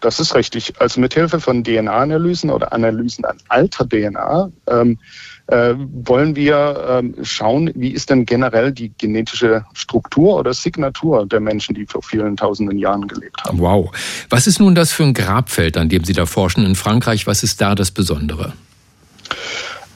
[0.00, 0.74] Das ist richtig.
[0.80, 4.98] Also mit Hilfe von DNA-Analysen oder Analysen an alter DNA ähm,
[5.46, 11.40] äh, wollen wir ähm, schauen, wie ist denn generell die genetische Struktur oder Signatur der
[11.40, 13.58] Menschen, die vor vielen tausenden Jahren gelebt haben.
[13.58, 13.90] Wow.
[14.30, 17.26] Was ist nun das für ein Grabfeld, an dem Sie da forschen in Frankreich?
[17.26, 18.52] Was ist da das Besondere?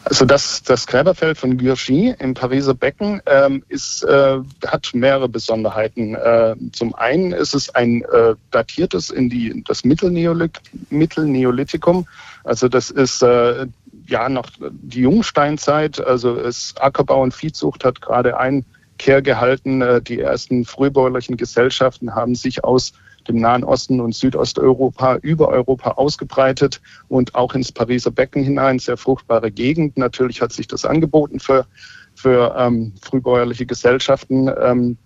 [0.05, 6.14] Also das, das Gräberfeld von Guerchy im Pariser Becken ähm, ist, äh, hat mehrere Besonderheiten.
[6.14, 12.07] Äh, zum einen ist es ein äh, datiertes in die, das Mittelneolith Mittelneolithikum.
[12.45, 13.67] Also das ist äh,
[14.07, 16.01] ja noch die Jungsteinzeit.
[16.01, 19.81] Also es, Ackerbau und Viehzucht hat gerade Einkehr gehalten.
[19.81, 22.93] Äh, die ersten frühbäuerlichen Gesellschaften haben sich aus
[23.29, 28.79] dem Nahen Osten und Südosteuropa über Europa ausgebreitet und auch ins Pariser Becken hinein.
[28.79, 29.97] Sehr fruchtbare Gegend.
[29.97, 31.67] Natürlich hat sich das angeboten für,
[32.15, 34.51] für ähm, frühbäuerliche Gesellschaften.
[34.61, 34.99] Ähm,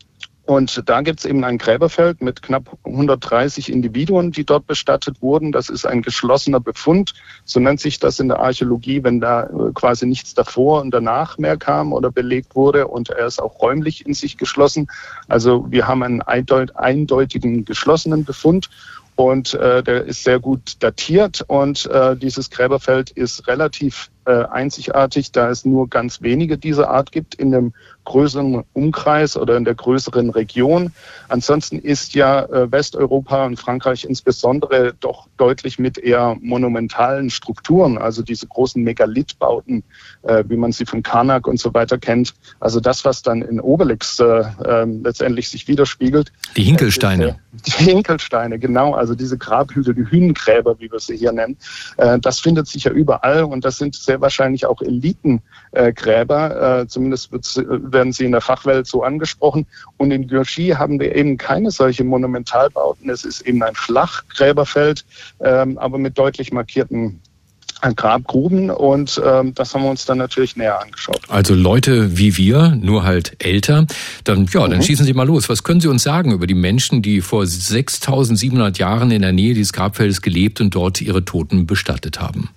[0.48, 5.52] und da gibt es eben ein Gräberfeld mit knapp 130 Individuen, die dort bestattet wurden.
[5.52, 7.12] Das ist ein geschlossener Befund.
[7.44, 11.36] So nennt sich das in der Archäologie, wenn da äh, quasi nichts davor und danach
[11.36, 12.88] mehr kam oder belegt wurde.
[12.88, 14.88] Und er ist auch räumlich in sich geschlossen.
[15.28, 18.70] Also wir haben einen eindeutigen geschlossenen Befund.
[19.16, 25.32] Und äh, der ist sehr gut datiert und äh, dieses Gräberfeld ist relativ äh, einzigartig,
[25.32, 27.72] da es nur ganz wenige dieser Art gibt in dem
[28.04, 30.92] größeren Umkreis oder in der größeren Region.
[31.28, 38.22] Ansonsten ist ja äh, Westeuropa und Frankreich insbesondere doch deutlich mit eher monumentalen Strukturen, also
[38.22, 39.82] diese großen Megalithbauten,
[40.22, 42.34] äh, wie man sie von Karnak und so weiter kennt.
[42.60, 46.32] Also das, was dann in Obelix äh, ähm, letztendlich sich widerspiegelt.
[46.56, 47.38] Die Hinkelsteine.
[47.66, 48.94] die Hinkelsteine, genau.
[48.94, 51.56] Also diese Grabhügel, die Hünengräber, wie wir sie hier nennen.
[51.96, 56.80] Äh, das findet sich ja überall und das sind sehr wahrscheinlich auch Elitengräber.
[56.80, 59.66] Äh, zumindest werden sie in der Fachwelt so angesprochen.
[59.96, 63.10] Und in Gürchi haben wir eben keine solche Monumentalbauten.
[63.10, 65.04] Es ist eben ein Flachgräberfeld,
[65.40, 67.20] ähm, aber mit deutlich markierten
[67.80, 71.20] äh, Grabgruben und ähm, das haben wir uns dann natürlich näher angeschaut.
[71.28, 73.86] Also Leute wie wir, nur halt älter,
[74.24, 74.82] dann ja, dann mhm.
[74.82, 75.48] schießen Sie mal los.
[75.48, 79.54] Was können Sie uns sagen über die Menschen, die vor 6700 Jahren in der Nähe
[79.54, 82.50] dieses Grabfeldes gelebt und dort ihre Toten bestattet haben?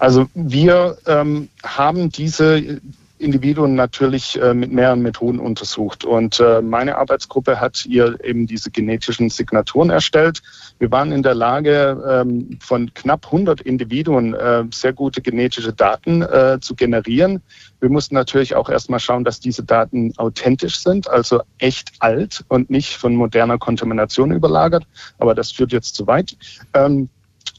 [0.00, 2.80] Also wir ähm, haben diese
[3.18, 6.06] Individuen natürlich äh, mit mehreren Methoden untersucht.
[6.06, 10.40] Und äh, meine Arbeitsgruppe hat ihr eben diese genetischen Signaturen erstellt.
[10.78, 16.22] Wir waren in der Lage, ähm, von knapp 100 Individuen äh, sehr gute genetische Daten
[16.22, 17.42] äh, zu generieren.
[17.80, 22.70] Wir mussten natürlich auch erstmal schauen, dass diese Daten authentisch sind, also echt alt und
[22.70, 24.86] nicht von moderner Kontamination überlagert.
[25.18, 26.38] Aber das führt jetzt zu weit.
[26.72, 27.10] Ähm,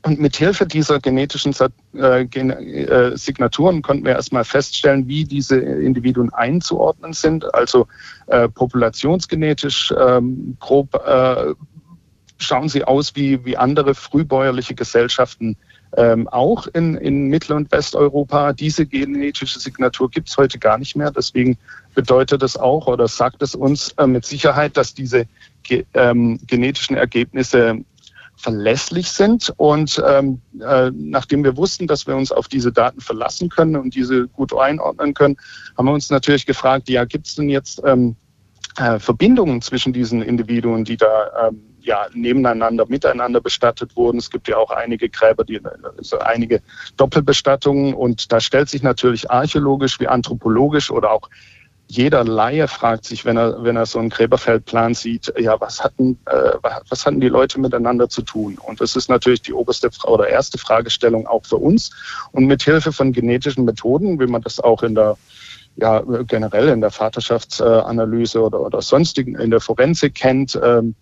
[0.03, 1.53] und mit Hilfe dieser genetischen
[1.93, 7.53] äh, äh, Signaturen konnten wir erstmal feststellen, wie diese Individuen einzuordnen sind.
[7.53, 7.87] Also
[8.27, 11.53] äh, populationsgenetisch ähm, grob äh,
[12.37, 15.55] schauen sie aus wie, wie andere frühbäuerliche Gesellschaften
[15.97, 18.53] ähm, auch in, in Mittel- und Westeuropa.
[18.53, 21.11] Diese genetische Signatur gibt es heute gar nicht mehr.
[21.11, 21.57] Deswegen
[21.93, 25.25] bedeutet es auch oder sagt es uns äh, mit Sicherheit, dass diese
[25.63, 27.83] ge ähm, genetischen Ergebnisse
[28.41, 29.53] verlässlich sind.
[29.57, 33.95] Und ähm, äh, nachdem wir wussten, dass wir uns auf diese Daten verlassen können und
[33.95, 35.37] diese gut einordnen können,
[35.77, 38.15] haben wir uns natürlich gefragt, ja, gibt es denn jetzt ähm,
[38.77, 44.17] äh, Verbindungen zwischen diesen Individuen, die da ähm, ja, nebeneinander, miteinander bestattet wurden.
[44.17, 45.59] Es gibt ja auch einige Gräber, die,
[45.97, 46.61] also einige
[46.97, 47.93] Doppelbestattungen.
[47.93, 51.29] Und da stellt sich natürlich archäologisch wie anthropologisch oder auch
[51.91, 56.17] jeder Laie fragt sich, wenn er, wenn er so einen Gräberfeldplan sieht, ja, was hatten,
[56.25, 56.53] äh,
[56.87, 58.57] was hatten die Leute miteinander zu tun?
[58.57, 61.91] Und das ist natürlich die oberste oder erste Fragestellung auch für uns.
[62.31, 65.17] Und mit Hilfe von genetischen Methoden, wie man das auch in der
[65.75, 70.95] ja, generell in der Vaterschaftsanalyse oder, oder sonstigen in der Forensik kennt, ähm,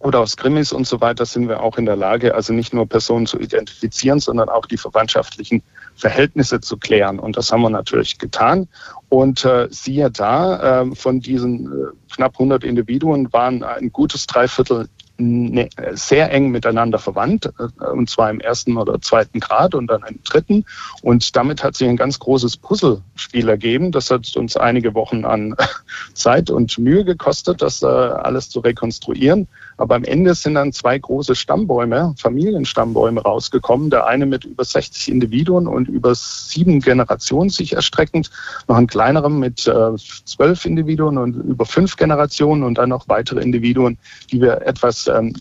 [0.00, 2.86] oder aus Krimis und so weiter sind wir auch in der Lage, also nicht nur
[2.86, 5.62] Personen zu identifizieren, sondern auch die verwandtschaftlichen
[5.96, 7.18] Verhältnisse zu klären.
[7.18, 8.68] Und das haben wir natürlich getan.
[9.08, 14.88] Und äh, siehe da, äh, von diesen äh, knapp 100 Individuen waren ein gutes Dreiviertel
[15.18, 20.02] ne, sehr eng miteinander verwandt, äh, und zwar im ersten oder zweiten Grad und dann
[20.08, 20.64] im dritten.
[21.02, 23.92] Und damit hat sich ein ganz großes Puzzlespiel ergeben.
[23.92, 25.56] Das hat uns einige Wochen an
[26.14, 29.48] Zeit und Mühe gekostet, das äh, alles zu rekonstruieren.
[29.78, 33.90] Aber am Ende sind dann zwei große Stammbäume, Familienstammbäume rausgekommen.
[33.90, 38.30] Der eine mit über 60 Individuen und über sieben Generationen sich erstreckend.
[38.68, 43.40] Noch ein kleinerem mit äh, zwölf Individuen und über fünf Generationen und dann noch weitere
[43.40, 43.98] Individuen,
[44.30, 45.34] die wir etwas ähm,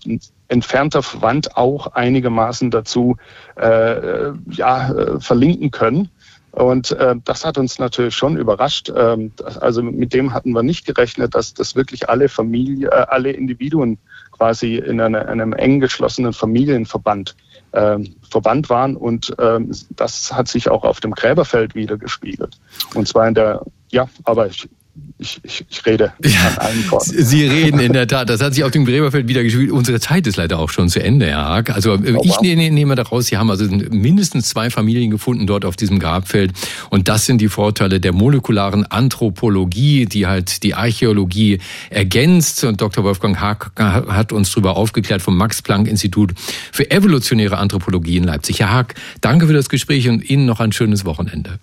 [0.47, 3.15] entfernter verwandt auch einigermaßen dazu
[3.55, 6.09] äh, ja, äh, verlinken können.
[6.55, 8.91] Und äh, das hat uns natürlich schon überrascht.
[8.95, 13.31] Ähm, also mit dem hatten wir nicht gerechnet, dass das wirklich alle Familie, äh, alle
[13.31, 13.97] Individuen
[14.37, 17.35] quasi in eine, einem eng geschlossenen Familienverband
[17.71, 18.95] äh, verbannt waren.
[18.95, 22.57] Und ähm, das hat sich auch auf dem Gräberfeld wieder gespiegelt.
[22.93, 24.69] Und zwar in der, ja, aber ich
[25.17, 26.99] ich, ich, ich rede ja.
[26.99, 28.29] Sie reden in der Tat.
[28.29, 29.71] Das hat sich auf dem Gräberfeld wieder gespielt.
[29.71, 31.69] Unsere Zeit ist leider auch schon zu Ende, Herr Haag.
[31.69, 32.41] Also oh, ich wow.
[32.41, 36.53] nehme, nehme daraus, Sie haben also mindestens zwei Familien gefunden dort auf diesem Grabfeld.
[36.89, 42.63] Und das sind die Vorteile der molekularen Anthropologie, die halt die Archäologie ergänzt.
[42.65, 43.03] Und Dr.
[43.03, 46.33] Wolfgang Haag hat uns darüber aufgeklärt vom Max-Planck-Institut
[46.71, 48.59] für evolutionäre Anthropologie in Leipzig.
[48.59, 51.59] Herr Haag, danke für das Gespräch und Ihnen noch ein schönes Wochenende.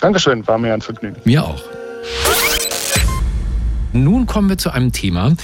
[0.00, 1.16] Dankeschön, war mir ein Vergnügen.
[1.24, 1.62] Mir auch.
[3.94, 5.36] Nun kommen wir zu einem Thema,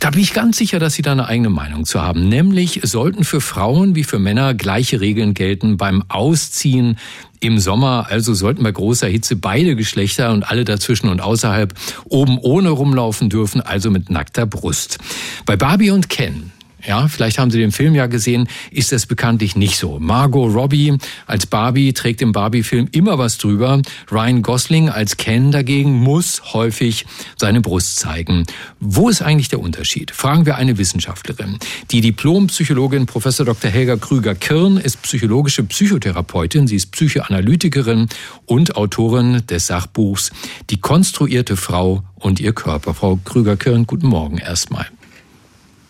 [0.00, 2.28] Da bin ich ganz sicher, dass Sie da eine eigene Meinung zu haben.
[2.28, 6.98] Nämlich sollten für Frauen wie für Männer gleiche Regeln gelten beim Ausziehen
[7.38, 8.08] im Sommer.
[8.10, 11.72] Also sollten bei großer Hitze beide Geschlechter und alle dazwischen und außerhalb
[12.06, 14.98] oben ohne rumlaufen dürfen, also mit nackter Brust.
[15.46, 16.50] Bei Barbie und Ken
[16.86, 19.98] ja, vielleicht haben Sie den Film ja gesehen, ist das bekanntlich nicht so.
[19.98, 23.82] Margot Robbie als Barbie trägt im Barbie-Film immer was drüber.
[24.10, 28.44] Ryan Gosling als Ken dagegen muss häufig seine Brust zeigen.
[28.78, 30.12] Wo ist eigentlich der Unterschied?
[30.12, 31.58] Fragen wir eine Wissenschaftlerin.
[31.90, 33.70] Die Diplompsychologin Professor Dr.
[33.70, 36.66] Helga Krüger-Kirn ist psychologische Psychotherapeutin.
[36.68, 38.08] Sie ist Psychoanalytikerin
[38.46, 40.30] und Autorin des Sachbuchs
[40.70, 42.94] Die konstruierte Frau und ihr Körper.
[42.94, 44.86] Frau Krüger-Kirn, guten Morgen erstmal.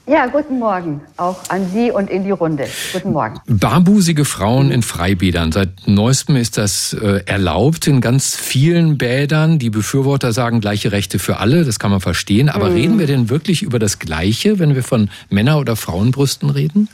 [0.08, 2.66] Ja, guten Morgen auch an Sie und in die Runde.
[2.94, 3.40] Guten Morgen.
[3.46, 5.52] Barbusige Frauen in Freibädern.
[5.52, 9.58] Seit neuestem ist das äh, erlaubt in ganz vielen Bädern.
[9.58, 11.62] Die Befürworter sagen gleiche Rechte für alle.
[11.66, 12.48] Das kann man verstehen.
[12.48, 12.74] Aber mhm.
[12.74, 16.88] reden wir denn wirklich über das Gleiche, wenn wir von Männer- oder Frauenbrüsten reden?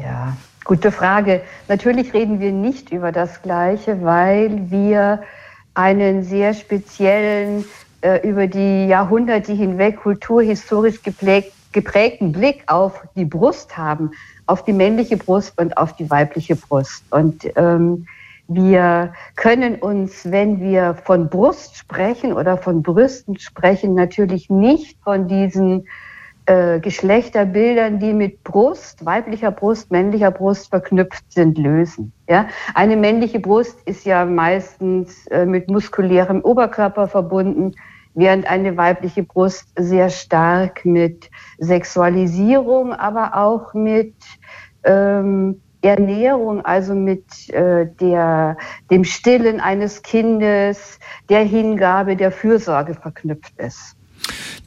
[0.00, 1.40] Ja, gute Frage.
[1.66, 5.20] Natürlich reden wir nicht über das Gleiche, weil wir
[5.74, 7.64] einen sehr speziellen,
[8.02, 14.12] äh, über die Jahrhunderte hinweg kulturhistorisch geprägt geprägten Blick auf die Brust haben,
[14.46, 17.04] auf die männliche Brust und auf die weibliche Brust.
[17.10, 18.06] Und ähm,
[18.48, 25.28] wir können uns, wenn wir von Brust sprechen oder von Brüsten sprechen, natürlich nicht von
[25.28, 25.86] diesen
[26.46, 32.10] äh, Geschlechterbildern, die mit Brust, weiblicher Brust, männlicher Brust verknüpft sind, lösen.
[32.26, 32.48] Ja?
[32.74, 37.74] Eine männliche Brust ist ja meistens äh, mit muskulärem Oberkörper verbunden
[38.18, 44.14] während eine weibliche Brust sehr stark mit Sexualisierung, aber auch mit
[44.84, 48.56] ähm, Ernährung, also mit äh, der,
[48.90, 53.97] dem Stillen eines Kindes, der Hingabe, der Fürsorge verknüpft ist.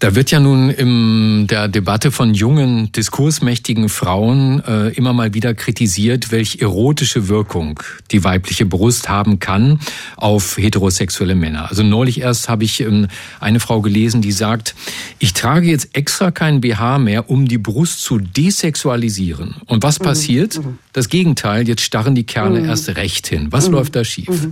[0.01, 5.53] Da wird ja nun in der Debatte von jungen, diskursmächtigen Frauen äh, immer mal wieder
[5.53, 9.79] kritisiert, welche erotische Wirkung die weibliche Brust haben kann
[10.17, 11.69] auf heterosexuelle Männer.
[11.69, 13.09] Also neulich erst habe ich ähm,
[13.39, 14.73] eine Frau gelesen, die sagt,
[15.19, 19.57] ich trage jetzt extra keinen BH mehr, um die Brust zu desexualisieren.
[19.67, 20.03] Und was mhm.
[20.05, 20.57] passiert?
[20.57, 20.79] Mhm.
[20.93, 22.69] Das Gegenteil, jetzt starren die Kerle mhm.
[22.69, 23.49] erst recht hin.
[23.51, 23.75] Was mhm.
[23.75, 24.47] läuft da schief?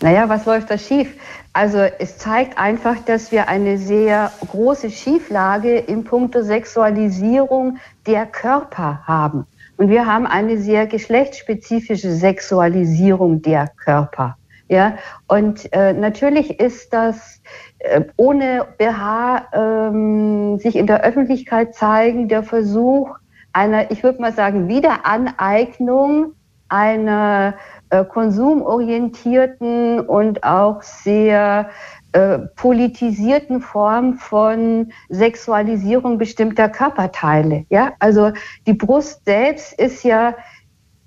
[0.00, 1.16] Naja, was läuft da schief?
[1.52, 9.02] Also es zeigt einfach, dass wir eine sehr große Schieflage in puncto Sexualisierung der Körper
[9.06, 9.46] haben.
[9.76, 14.36] Und wir haben eine sehr geschlechtsspezifische Sexualisierung der Körper.
[14.68, 17.40] Ja, und äh, natürlich ist das
[17.80, 23.16] äh, ohne BH ähm, sich in der Öffentlichkeit zeigen der Versuch
[23.52, 26.34] einer, ich würde mal sagen, Wiederaneignung
[26.68, 27.54] einer
[27.90, 31.70] äh, konsumorientierten und auch sehr
[32.12, 37.66] äh, politisierten Form von Sexualisierung bestimmter Körperteile.
[37.68, 38.32] Ja, also
[38.66, 40.34] die Brust selbst ist ja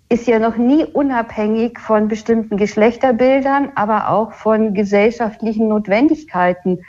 [0.09, 6.79] ist ja noch nie unabhängig von bestimmten Geschlechterbildern, aber auch von gesellschaftlichen Notwendigkeiten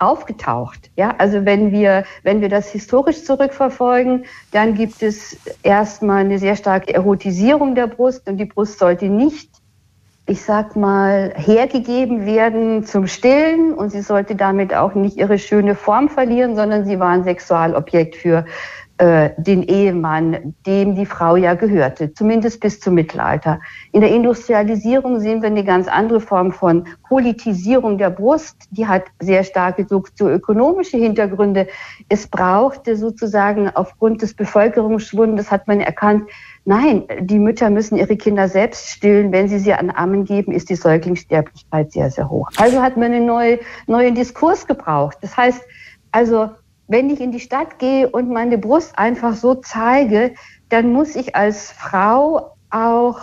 [0.00, 0.90] aufgetaucht.
[0.96, 6.56] Ja, also wenn wir, wenn wir das historisch zurückverfolgen, dann gibt es erstmal eine sehr
[6.56, 9.50] starke Erotisierung der Brust und die Brust sollte nicht,
[10.26, 15.74] ich sag mal, hergegeben werden zum Stillen und sie sollte damit auch nicht ihre schöne
[15.74, 18.44] Form verlieren, sondern sie war ein Sexualobjekt für
[19.00, 23.58] äh, den Ehemann, dem die Frau ja gehörte, zumindest bis zum Mittelalter.
[23.92, 28.56] In der Industrialisierung sehen wir eine ganz andere Form von Politisierung der Brust.
[28.70, 31.66] Die hat sehr starke sozioökonomische Hintergründe.
[32.10, 36.28] Es brauchte sozusagen aufgrund des Bevölkerungsschwundes, hat man erkannt,
[36.66, 39.32] nein, die Mütter müssen ihre Kinder selbst stillen.
[39.32, 42.50] Wenn sie sie an Armen geben, ist die Säuglingssterblichkeit sehr, sehr hoch.
[42.58, 45.16] Also hat man einen neue, neuen Diskurs gebraucht.
[45.22, 45.62] Das heißt,
[46.12, 46.50] also
[46.90, 50.34] wenn ich in die Stadt gehe und meine Brust einfach so zeige,
[50.70, 53.20] dann muss ich als Frau auch,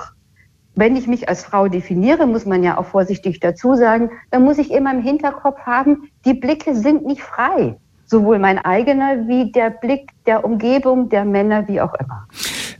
[0.76, 4.58] wenn ich mich als Frau definiere, muss man ja auch vorsichtig dazu sagen, dann muss
[4.58, 7.76] ich immer im Hinterkopf haben, die Blicke sind nicht frei.
[8.06, 12.26] Sowohl mein eigener wie der Blick der Umgebung, der Männer, wie auch immer.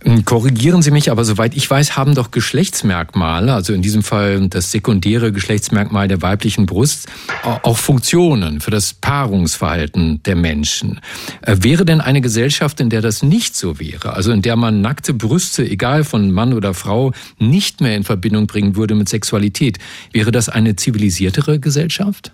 [0.08, 4.48] Ähm, korrigieren Sie mich, aber soweit ich weiß, haben doch Geschlechtsmerkmale, also in diesem Fall
[4.48, 7.10] das sekundäre Geschlechtsmerkmal der weiblichen Brust,
[7.44, 11.02] auch Funktionen für das Paarungsverhalten der Menschen.
[11.42, 14.80] Äh, wäre denn eine Gesellschaft, in der das nicht so wäre, also in der man
[14.80, 19.78] nackte Brüste, egal von Mann oder Frau, nicht mehr in Verbindung bringen würde mit Sexualität,
[20.14, 22.32] wäre das eine zivilisiertere Gesellschaft?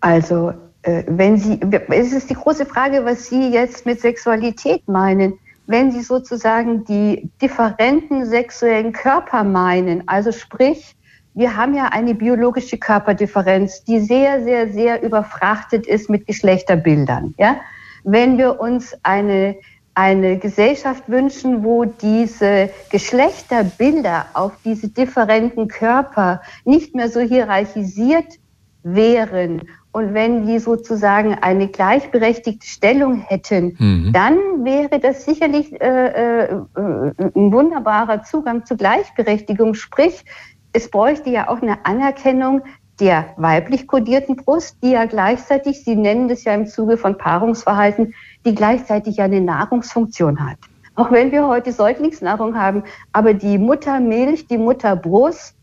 [0.00, 1.60] Also äh, wenn Sie,
[1.90, 5.34] es ist die große Frage, was Sie jetzt mit Sexualität meinen
[5.66, 10.96] wenn sie sozusagen die differenten sexuellen Körper meinen, also sprich
[11.36, 17.34] wir haben ja eine biologische Körperdifferenz, die sehr, sehr, sehr überfrachtet ist mit Geschlechterbildern.
[17.36, 17.56] Ja?
[18.04, 19.56] Wenn wir uns eine,
[19.92, 28.38] eine Gesellschaft wünschen, wo diese Geschlechterbilder auf diese differenten Körper nicht mehr so hierarchisiert
[28.82, 34.12] wären und wenn die sozusagen eine gleichberechtigte Stellung hätten, mhm.
[34.12, 39.72] dann wäre das sicherlich äh, äh, ein wunderbarer Zugang zur Gleichberechtigung.
[39.72, 40.26] Sprich,
[40.74, 42.60] es bräuchte ja auch eine Anerkennung
[43.00, 48.12] der weiblich kodierten Brust, die ja gleichzeitig, Sie nennen das ja im Zuge von Paarungsverhalten,
[48.44, 50.58] die gleichzeitig ja eine Nahrungsfunktion hat.
[50.94, 55.54] Auch wenn wir heute Säuglingsnahrung haben, aber die Muttermilch, die Mutterbrust,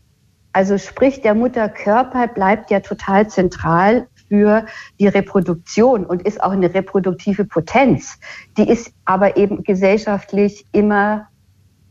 [0.52, 4.66] also sprich der Mutterkörper bleibt ja total zentral für
[4.98, 8.18] die Reproduktion und ist auch eine reproduktive Potenz.
[8.56, 11.28] Die ist aber eben gesellschaftlich immer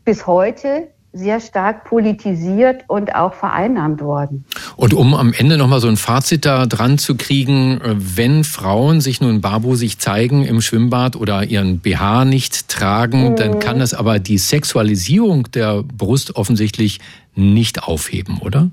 [0.04, 4.44] bis heute sehr stark politisiert und auch vereinnahmt worden.
[4.76, 9.00] Und um am Ende nochmal so ein Fazit da dran zu kriegen, äh, wenn Frauen
[9.00, 13.36] sich nun barbusig zeigen im Schwimmbad oder ihren BH nicht tragen, mhm.
[13.36, 16.98] dann kann das aber die Sexualisierung der Brust offensichtlich
[17.36, 18.70] nicht aufheben, oder?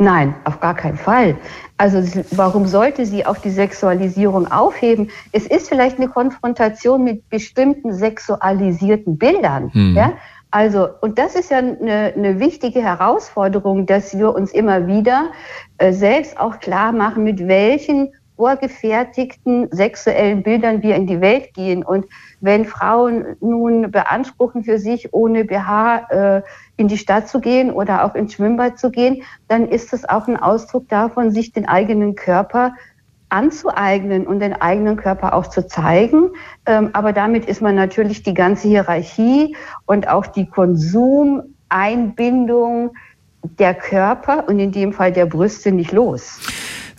[0.00, 1.36] Nein, auf gar keinen Fall.
[1.76, 5.10] Also warum sollte sie auch die Sexualisierung aufheben?
[5.32, 9.70] Es ist vielleicht eine Konfrontation mit bestimmten sexualisierten Bildern.
[9.74, 9.94] Mhm.
[9.94, 10.12] Ja?
[10.50, 15.32] Also, und das ist ja eine, eine wichtige Herausforderung, dass wir uns immer wieder
[15.76, 21.84] äh, selbst auch klar machen, mit welchen vorgefertigten sexuellen Bildern wir in die Welt gehen.
[21.84, 22.06] Und
[22.40, 26.40] wenn Frauen nun beanspruchen, für sich ohne BH äh,
[26.76, 30.26] in die Stadt zu gehen oder auch ins Schwimmbad zu gehen, dann ist das auch
[30.26, 32.72] ein Ausdruck davon, sich den eigenen Körper
[33.28, 36.30] anzueignen und den eigenen Körper auch zu zeigen.
[36.66, 42.90] Ähm, aber damit ist man natürlich die ganze Hierarchie und auch die Konsumeinbindung
[43.42, 46.40] der Körper und in dem Fall der Brüste nicht los.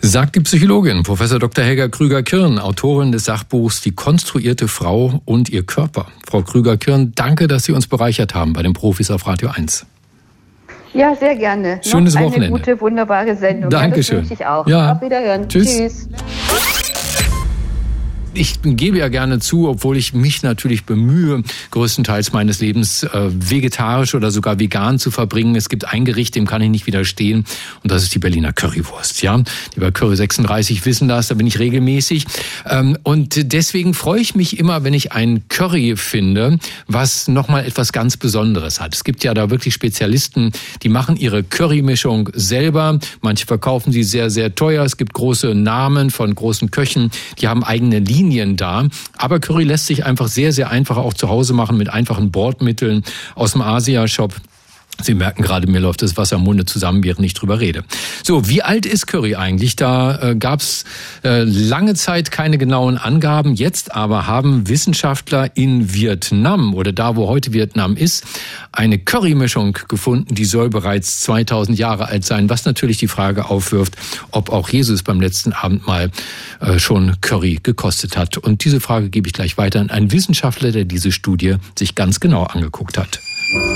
[0.04, 1.64] Sagt die Psychologin Professor Dr.
[1.64, 6.08] Helga Krüger-Kirn, Autorin des Sachbuchs Die konstruierte Frau und ihr Körper.
[6.28, 9.86] Frau Krüger-Kirn, danke, dass Sie uns bereichert haben bei den Profis auf Radio 1.
[10.92, 11.80] Ja, sehr gerne.
[11.84, 12.46] Schönes Noch Wochenende.
[12.48, 13.70] Eine gute, wunderbare Sendung.
[13.70, 14.22] Dankeschön.
[14.22, 14.66] Das ich auch.
[14.66, 14.92] Ja.
[14.92, 15.48] Auf Wiederhören.
[15.48, 15.76] Tschüss.
[15.76, 16.08] Tschüss
[18.34, 24.14] ich gebe ja gerne zu, obwohl ich mich natürlich bemühe, größtenteils meines Lebens äh, vegetarisch
[24.14, 25.54] oder sogar vegan zu verbringen.
[25.56, 27.44] Es gibt ein Gericht, dem kann ich nicht widerstehen
[27.82, 29.22] und das ist die Berliner Currywurst.
[29.22, 29.38] Ja,
[29.74, 32.26] die bei Curry 36 wissen das, da bin ich regelmäßig
[32.68, 37.92] ähm, und deswegen freue ich mich immer, wenn ich ein Curry finde, was nochmal etwas
[37.92, 38.94] ganz Besonderes hat.
[38.94, 42.98] Es gibt ja da wirklich Spezialisten, die machen ihre Currymischung selber.
[43.20, 44.84] Manche verkaufen sie sehr, sehr teuer.
[44.84, 48.88] Es gibt große Namen von großen Köchen, die haben eigene Linien Linien da.
[49.18, 53.02] Aber Curry lässt sich einfach sehr, sehr einfach auch zu Hause machen mit einfachen Bordmitteln
[53.34, 54.34] aus dem Asia-Shop.
[55.02, 57.84] Sie merken gerade, mir läuft das Wasser im Munde zusammen, während ich drüber rede.
[58.22, 59.76] So, wie alt ist Curry eigentlich?
[59.76, 60.84] Da äh, gab es
[61.24, 63.54] äh, lange Zeit keine genauen Angaben.
[63.54, 68.24] Jetzt aber haben Wissenschaftler in Vietnam oder da, wo heute Vietnam ist,
[68.72, 73.96] eine Curry-Mischung gefunden, die soll bereits 2000 Jahre alt sein, was natürlich die Frage aufwirft,
[74.30, 76.10] ob auch Jesus beim letzten Abend mal
[76.60, 78.38] äh, schon Curry gekostet hat.
[78.38, 82.20] Und diese Frage gebe ich gleich weiter an einen Wissenschaftler, der diese Studie sich ganz
[82.20, 83.20] genau angeguckt hat.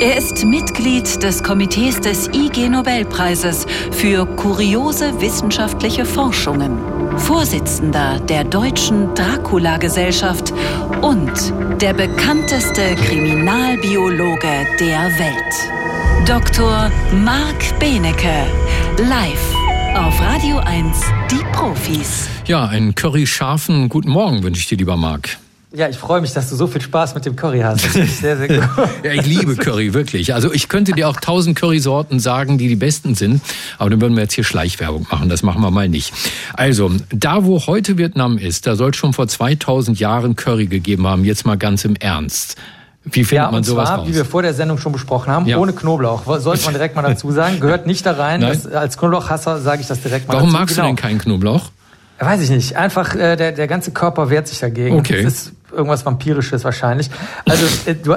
[0.00, 6.78] Er ist Mitglied des Komitees des IG Nobelpreises für kuriose wissenschaftliche Forschungen,
[7.18, 10.54] Vorsitzender der Deutschen Dracula-Gesellschaft
[11.02, 11.30] und
[11.82, 16.26] der bekannteste Kriminalbiologe der Welt.
[16.26, 16.90] Dr.
[17.22, 18.46] Marc Benecke,
[18.98, 19.54] live
[19.94, 22.28] auf Radio 1, die Profis.
[22.46, 25.38] Ja, einen curry-scharfen guten Morgen wünsche ich dir, lieber Marc.
[25.76, 27.92] Ja, ich freue mich, dass du so viel Spaß mit dem Curry hast.
[27.92, 28.66] Sehr, sehr gut.
[29.04, 30.32] ja, ich liebe Curry, wirklich.
[30.32, 33.42] Also ich könnte dir auch tausend Currysorten sagen, die die besten sind.
[33.76, 35.28] Aber dann würden wir jetzt hier Schleichwerbung machen.
[35.28, 36.14] Das machen wir mal nicht.
[36.54, 41.06] Also, da wo heute Vietnam ist, da soll es schon vor 2000 Jahren Curry gegeben
[41.06, 41.26] haben.
[41.26, 42.56] Jetzt mal ganz im Ernst.
[43.04, 44.08] Wie findet ja, man sowas zwar, raus?
[44.08, 45.58] wie wir vor der Sendung schon besprochen haben, ja.
[45.58, 46.24] ohne Knoblauch.
[46.40, 47.60] Sollte man direkt mal dazu sagen.
[47.60, 48.40] Gehört nicht da rein.
[48.40, 50.58] Das, als Knoblauchhasser sage ich das direkt mal Warum dazu.
[50.58, 50.88] magst genau.
[50.88, 51.70] du denn keinen Knoblauch?
[52.18, 52.76] Weiß ich nicht.
[52.76, 54.98] Einfach äh, der, der ganze Körper wehrt sich dagegen.
[54.98, 55.22] Okay.
[55.22, 57.10] Das ist irgendwas Vampirisches wahrscheinlich.
[57.48, 58.16] Also äh, du,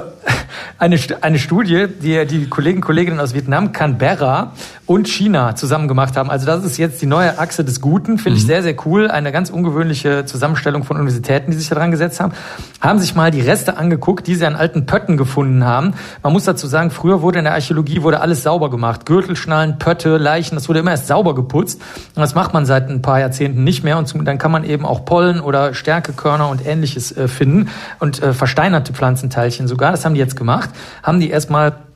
[0.78, 4.52] eine, eine Studie, die die Kollegen und Kolleginnen aus Vietnam, Canberra
[4.90, 6.30] und China zusammen gemacht haben.
[6.30, 8.36] Also das ist jetzt die neue Achse des Guten, finde mhm.
[8.38, 9.08] ich sehr, sehr cool.
[9.08, 12.32] Eine ganz ungewöhnliche Zusammenstellung von Universitäten, die sich da dran gesetzt haben.
[12.80, 15.94] Haben sich mal die Reste angeguckt, die sie an alten Pötten gefunden haben.
[16.24, 19.06] Man muss dazu sagen, früher wurde in der Archäologie wurde alles sauber gemacht.
[19.06, 21.80] Gürtelschnallen, Pötte, Leichen, das wurde immer erst sauber geputzt.
[22.16, 23.96] Und das macht man seit ein paar Jahrzehnten nicht mehr.
[23.96, 27.68] Und dann kann man eben auch Pollen oder Stärkekörner und ähnliches äh, finden
[28.00, 29.92] und äh, versteinerte Pflanzenteilchen sogar.
[29.92, 30.70] Das haben die jetzt gemacht.
[31.04, 31.89] Haben die erstmal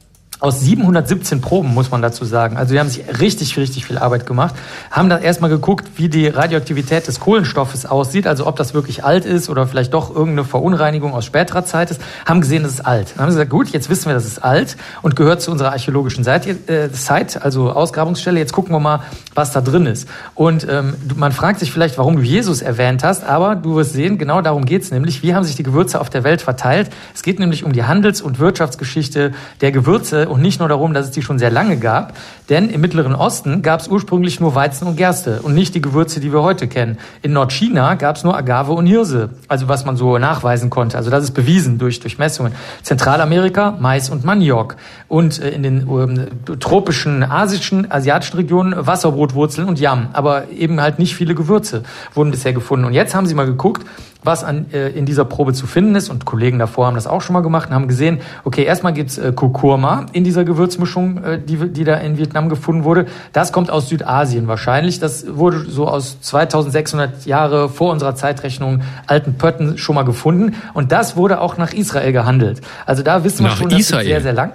[0.45, 2.59] aus 717 Proben, muss man dazu sagen.
[2.59, 4.55] Also die haben sich richtig, richtig viel Arbeit gemacht.
[4.90, 9.24] Haben dann erstmal geguckt, wie die Radioaktivität des Kohlenstoffes aussieht, also ob das wirklich alt
[9.24, 12.03] ist oder vielleicht doch irgendeine Verunreinigung aus späterer Zeit ist.
[12.26, 13.14] Haben gesehen, das ist alt.
[13.14, 15.72] Dann haben sie gesagt, gut, jetzt wissen wir, das ist alt und gehört zu unserer
[15.72, 18.38] archäologischen Seite, äh, Site, also Ausgrabungsstelle.
[18.38, 19.01] Jetzt gucken wir mal,
[19.34, 20.07] was da drin ist.
[20.34, 24.18] Und ähm, man fragt sich vielleicht, warum du Jesus erwähnt hast, aber du wirst sehen,
[24.18, 25.22] genau darum geht's nämlich.
[25.22, 26.90] Wie haben sich die Gewürze auf der Welt verteilt?
[27.14, 29.32] Es geht nämlich um die Handels- und Wirtschaftsgeschichte
[29.62, 32.14] der Gewürze und nicht nur darum, dass es die schon sehr lange gab.
[32.49, 36.18] Denn im Mittleren Osten gab es ursprünglich nur Weizen und Gerste und nicht die Gewürze,
[36.18, 36.99] die wir heute kennen.
[37.22, 40.97] In Nordchina gab es nur Agave und Hirse, also was man so nachweisen konnte.
[40.97, 42.53] Also das ist bewiesen durch, durch Messungen.
[42.82, 44.74] Zentralamerika Mais und Maniok
[45.07, 46.26] und äh, in den ähm,
[46.59, 52.53] tropischen, asischen, asiatischen Regionen Wasserbrotwurzeln und Yam, aber eben halt nicht viele Gewürze wurden bisher
[52.53, 52.87] gefunden.
[52.87, 53.87] Und jetzt haben sie mal geguckt,
[54.24, 56.08] was an, äh, in dieser Probe zu finden ist.
[56.08, 59.18] Und Kollegen davor haben das auch schon mal gemacht und haben gesehen, okay, erstmal gibt's
[59.18, 63.06] äh, Kurkuma in dieser Gewürzmischung, äh, die, die da in Vietnam gefunden wurde.
[63.32, 64.98] Das kommt aus Südasien wahrscheinlich.
[64.98, 70.56] Das wurde so aus 2600 Jahre vor unserer Zeitrechnung alten Pötten schon mal gefunden.
[70.72, 72.60] Und das wurde auch nach Israel gehandelt.
[72.86, 74.06] Also da wissen wir Nach schon, das ist Israel?
[74.06, 74.52] sehr, sehr lang.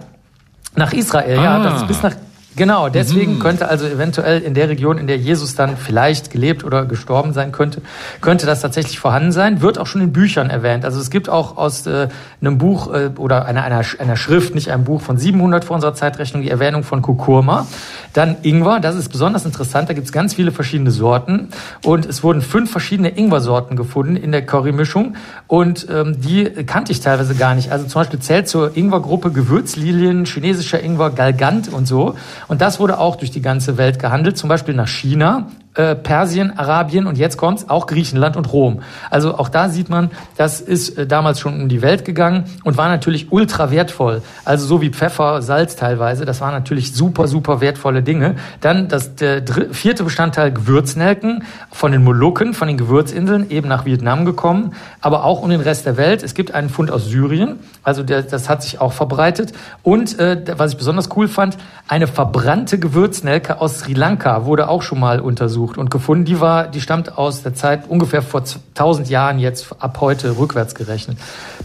[0.76, 1.58] Nach Israel, ja.
[1.58, 1.64] Ah.
[1.64, 2.14] Das ist bis nach
[2.60, 6.84] Genau, deswegen könnte also eventuell in der Region, in der Jesus dann vielleicht gelebt oder
[6.84, 7.82] gestorben sein könnte,
[8.20, 9.62] könnte das tatsächlich vorhanden sein.
[9.62, 10.84] Wird auch schon in Büchern erwähnt.
[10.84, 12.10] Also es gibt auch aus äh,
[12.42, 15.94] einem Buch äh, oder einer, einer, einer Schrift, nicht einem Buch von 700 vor unserer
[15.94, 17.66] Zeitrechnung, die Erwähnung von Kurkuma.
[18.12, 19.88] Dann Ingwer, das ist besonders interessant.
[19.88, 21.52] Da gibt es ganz viele verschiedene Sorten
[21.86, 25.16] und es wurden fünf verschiedene Ingwer-Sorten gefunden in der Currymischung
[25.48, 27.72] und ähm, die kannte ich teilweise gar nicht.
[27.72, 32.16] Also zum Beispiel zählt zur Ingwergruppe Gewürzlilien, chinesischer Ingwer, Galgant und so.
[32.50, 36.58] Und das wurde auch durch die ganze Welt gehandelt, zum Beispiel nach China, äh, Persien,
[36.58, 38.82] Arabien und jetzt kommt's auch Griechenland und Rom.
[39.12, 42.76] Also auch da sieht man, das ist äh, damals schon um die Welt gegangen und
[42.76, 44.24] war natürlich ultra wertvoll.
[44.46, 48.36] Also so wie Pfeffer, Salz teilweise, das waren natürlich super, super wertvolle Dinge.
[48.62, 54.26] Dann das der vierte Bestandteil Gewürznelken von den Molukken, von den Gewürzinseln, eben nach Vietnam
[54.26, 56.24] gekommen, aber auch um den Rest der Welt.
[56.24, 59.54] Es gibt einen Fund aus Syrien, also der, das hat sich auch verbreitet.
[59.84, 61.58] Und äh, was ich besonders cool fand,
[61.88, 66.26] eine verbrannte Gewürznelke aus Sri Lanka wurde auch schon mal untersucht und gefunden.
[66.26, 70.76] Die war, die stammt aus der Zeit ungefähr vor 1000 Jahren jetzt ab heute rückwärts
[70.76, 71.18] gerechnet.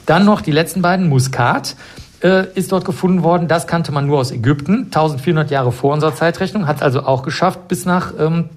[0.07, 1.77] Dann noch die letzten beiden Muskat
[2.23, 3.49] äh, ist dort gefunden worden.
[3.49, 7.69] Das kannte man nur aus Ägypten, 1400 Jahre vor unserer Zeitrechnung, hat also auch geschafft
[7.69, 8.49] bis nach ähm,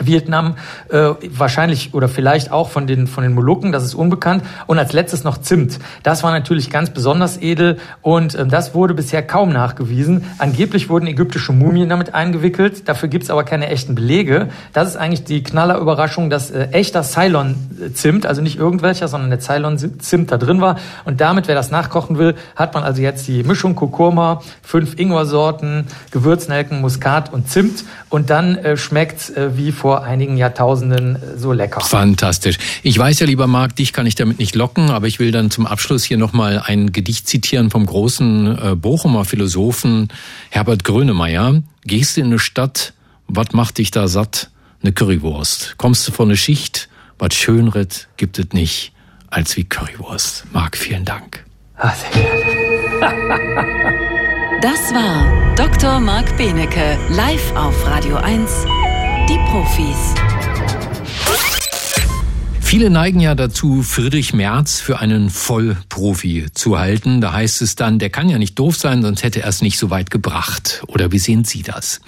[0.00, 0.56] Vietnam,
[0.88, 4.44] äh, wahrscheinlich oder vielleicht auch von den, von den Molukken, das ist unbekannt.
[4.66, 5.78] Und als letztes noch Zimt.
[6.02, 10.24] Das war natürlich ganz besonders edel und ähm, das wurde bisher kaum nachgewiesen.
[10.38, 14.48] Angeblich wurden ägyptische Mumien damit eingewickelt, dafür gibt's aber keine echten Belege.
[14.72, 20.30] Das ist eigentlich die Knallerüberraschung, dass äh, echter Ceylon-Zimt, also nicht irgendwelcher, sondern der Ceylon-Zimt
[20.30, 20.76] da drin war.
[21.04, 25.86] Und damit, wer das nachkochen will, hat man also jetzt die Mischung Kurkuma, fünf Ingwersorten,
[26.10, 27.84] Gewürznelken, Muskat und Zimt.
[28.08, 31.80] Und dann äh, schmeckt's äh, wie vor einigen Jahrtausenden äh, so lecker.
[31.80, 32.58] Fantastisch.
[32.82, 35.50] Ich weiß ja, lieber Marc, dich kann ich damit nicht locken, aber ich will dann
[35.50, 40.08] zum Abschluss hier nochmal ein Gedicht zitieren vom großen äh, Bochumer Philosophen
[40.50, 41.62] Herbert Grönemeyer.
[41.84, 42.94] Gehst du in eine Stadt,
[43.28, 44.50] was macht dich da satt?
[44.82, 45.74] Eine Currywurst.
[45.76, 46.88] Kommst du von eine Schicht,
[47.18, 48.92] was Schönret gibt es nicht
[49.28, 50.46] als wie Currywurst.
[50.52, 51.44] Marc, vielen Dank.
[51.76, 52.60] Ah, sehr gerne.
[54.60, 56.00] Das war Dr.
[56.00, 58.66] Marc Benecke, live auf Radio 1.
[59.28, 60.14] Die Profis.
[62.70, 67.20] Viele neigen ja dazu, Friedrich Merz für einen Vollprofi zu halten.
[67.20, 69.76] Da heißt es dann, der kann ja nicht doof sein, sonst hätte er es nicht
[69.76, 70.80] so weit gebracht.
[70.86, 72.00] Oder wie sehen Sie das?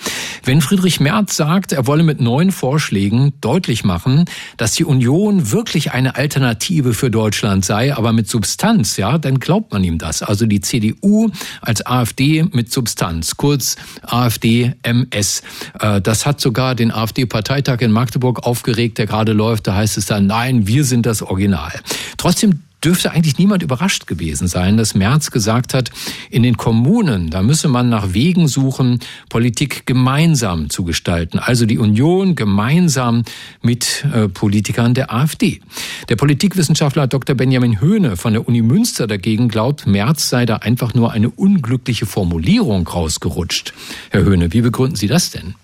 [0.44, 5.90] Wenn Friedrich Merz sagt, er wolle mit neuen Vorschlägen deutlich machen, dass die Union wirklich
[5.90, 10.22] eine Alternative für Deutschland sei, aber mit Substanz, ja, dann glaubt man ihm das.
[10.22, 15.42] Also die CDU als AfD mit Substanz, kurz AfD-MS.
[15.80, 19.66] Äh, Das hat sogar den AfD-Parteitag in Magdeburg aufgeregt, der gerade läuft.
[19.66, 21.72] Da heißt es dann, nein, wir sind das Original.
[22.16, 25.90] Trotzdem dürfte eigentlich niemand überrascht gewesen sein, dass Merz gesagt hat,
[26.30, 28.98] in den Kommunen, da müsse man nach Wegen suchen,
[29.28, 31.38] Politik gemeinsam zu gestalten.
[31.38, 33.22] Also die Union gemeinsam
[33.62, 35.60] mit äh, Politikern der AfD.
[36.08, 37.36] Der Politikwissenschaftler Dr.
[37.36, 42.06] Benjamin Höhne von der Uni Münster dagegen glaubt, Merz sei da einfach nur eine unglückliche
[42.06, 43.74] Formulierung rausgerutscht.
[44.10, 45.54] Herr Höhne, wie begründen Sie das denn?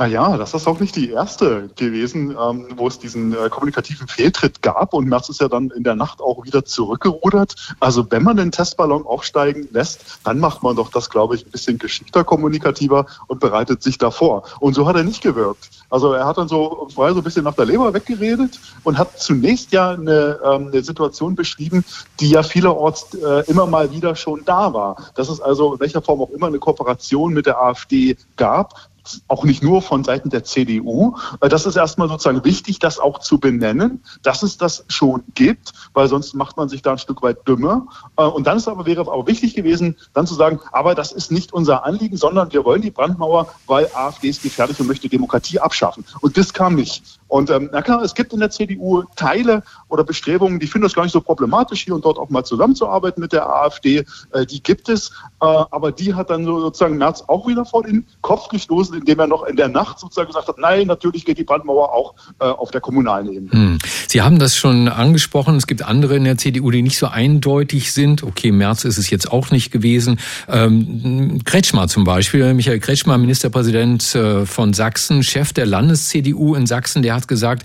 [0.00, 4.62] Naja, das ist auch nicht die erste gewesen, ähm, wo es diesen äh, kommunikativen Fehltritt
[4.62, 4.94] gab.
[4.94, 7.74] Und Merz ist ja dann in der Nacht auch wieder zurückgerudert.
[7.80, 11.50] Also wenn man den Testballon aufsteigen lässt, dann macht man doch das, glaube ich, ein
[11.50, 14.44] bisschen geschickter kommunikativer und bereitet sich davor.
[14.58, 15.68] Und so hat er nicht gewirkt.
[15.90, 19.20] Also er hat dann so vorher so ein bisschen nach der Leber weggeredet und hat
[19.20, 21.84] zunächst ja eine, ähm, eine Situation beschrieben,
[22.20, 24.96] die ja vielerorts äh, immer mal wieder schon da war.
[25.14, 28.88] Dass es also in welcher Form auch immer eine Kooperation mit der AfD gab,
[29.28, 31.16] auch nicht nur von Seiten der CDU.
[31.40, 36.08] Das ist erstmal sozusagen wichtig, das auch zu benennen, dass es das schon gibt, weil
[36.08, 37.86] sonst macht man sich da ein Stück weit dümmer.
[38.16, 41.30] Äh, und dann ist aber, wäre aber wichtig gewesen, dann zu sagen, aber das ist
[41.30, 45.58] nicht unser Anliegen, sondern wir wollen die Brandmauer, weil AfD ist gefährlich und möchte Demokratie
[45.60, 46.04] abschaffen.
[46.20, 47.19] Und das kam nicht.
[47.30, 50.94] Und ähm, na klar, es gibt in der CDU Teile oder Bestrebungen, die finden das
[50.94, 54.04] gar nicht so problematisch, hier und dort auch mal zusammenzuarbeiten mit der AfD.
[54.32, 57.84] Äh, die gibt es, äh, aber die hat dann so sozusagen März auch wieder vor
[57.84, 61.38] den Kopf gestoßen, indem er noch in der Nacht sozusagen gesagt hat, nein, natürlich geht
[61.38, 63.52] die Brandmauer auch äh, auf der kommunalen Ebene.
[63.52, 63.78] Hm.
[64.08, 65.56] Sie haben das schon angesprochen.
[65.56, 68.24] Es gibt andere in der CDU, die nicht so eindeutig sind.
[68.24, 70.18] Okay, März ist es jetzt auch nicht gewesen.
[70.48, 77.02] Ähm, Kretschmer zum Beispiel, Michael Kretschmer, Ministerpräsident äh, von Sachsen, Chef der Landes-CDU in Sachsen,
[77.02, 77.64] der hat gesagt,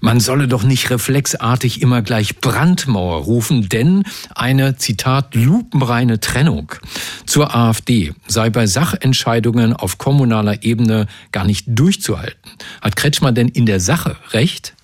[0.00, 6.72] man solle doch nicht reflexartig immer gleich Brandmauer rufen, denn eine, Zitat, lupenreine Trennung
[7.26, 12.50] zur AfD sei bei Sachentscheidungen auf kommunaler Ebene gar nicht durchzuhalten.
[12.80, 14.74] Hat Kretschmer denn in der Sache recht?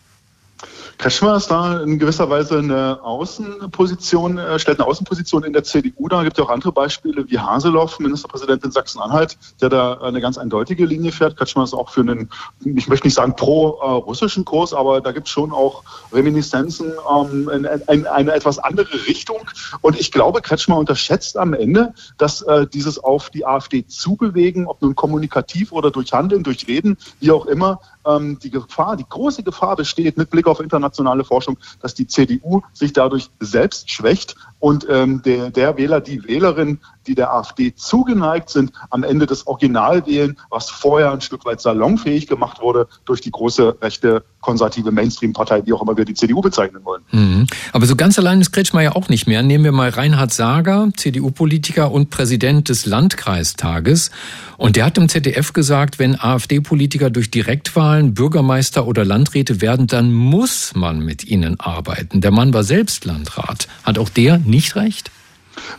[0.98, 6.08] Kretschmer ist da in gewisser Weise eine Außenposition, äh, stellt eine Außenposition in der CDU
[6.08, 6.20] dar.
[6.20, 10.38] Es gibt ja auch andere Beispiele wie Haseloff, Ministerpräsident in Sachsen-Anhalt, der da eine ganz
[10.38, 11.36] eindeutige Linie fährt.
[11.36, 12.30] Kretschmer ist auch für einen,
[12.64, 15.82] ich möchte nicht sagen pro-russischen Kurs, aber da gibt es schon auch
[16.12, 19.40] Reminiszenzen ähm, in, in, eine etwas andere Richtung.
[19.82, 24.80] Und ich glaube, Kretschmer unterschätzt am Ende, dass äh, dieses auf die AfD zubewegen, ob
[24.80, 29.42] nun kommunikativ oder durch Handeln, durch Reden, wie auch immer, ähm, die Gefahr, die große
[29.42, 34.86] Gefahr besteht mit Blick auf internationale Forschung, dass die CDU sich dadurch selbst schwächt und
[34.88, 40.06] ähm, der, der Wähler, die Wählerin, die der AfD zugeneigt sind, am Ende das Original
[40.06, 45.66] wählen, was vorher ein Stück weit salonfähig gemacht wurde durch die große rechte konservative Mainstream-Partei,
[45.66, 47.02] wie auch immer wir die CDU bezeichnen wollen.
[47.10, 47.46] Mhm.
[47.72, 49.42] Aber so ganz allein ist Kretschmer ja auch nicht mehr.
[49.42, 54.12] Nehmen wir mal Reinhard Sager, CDU-Politiker und Präsident des Landkreistages.
[54.56, 60.12] Und der hat im ZDF gesagt, wenn AfD-Politiker durch Direktwahlen Bürgermeister oder Landräte werden, dann
[60.12, 62.20] muss man mit ihnen arbeiten.
[62.20, 63.66] Der Mann war selbst Landrat.
[63.82, 65.10] Hat auch der nicht recht?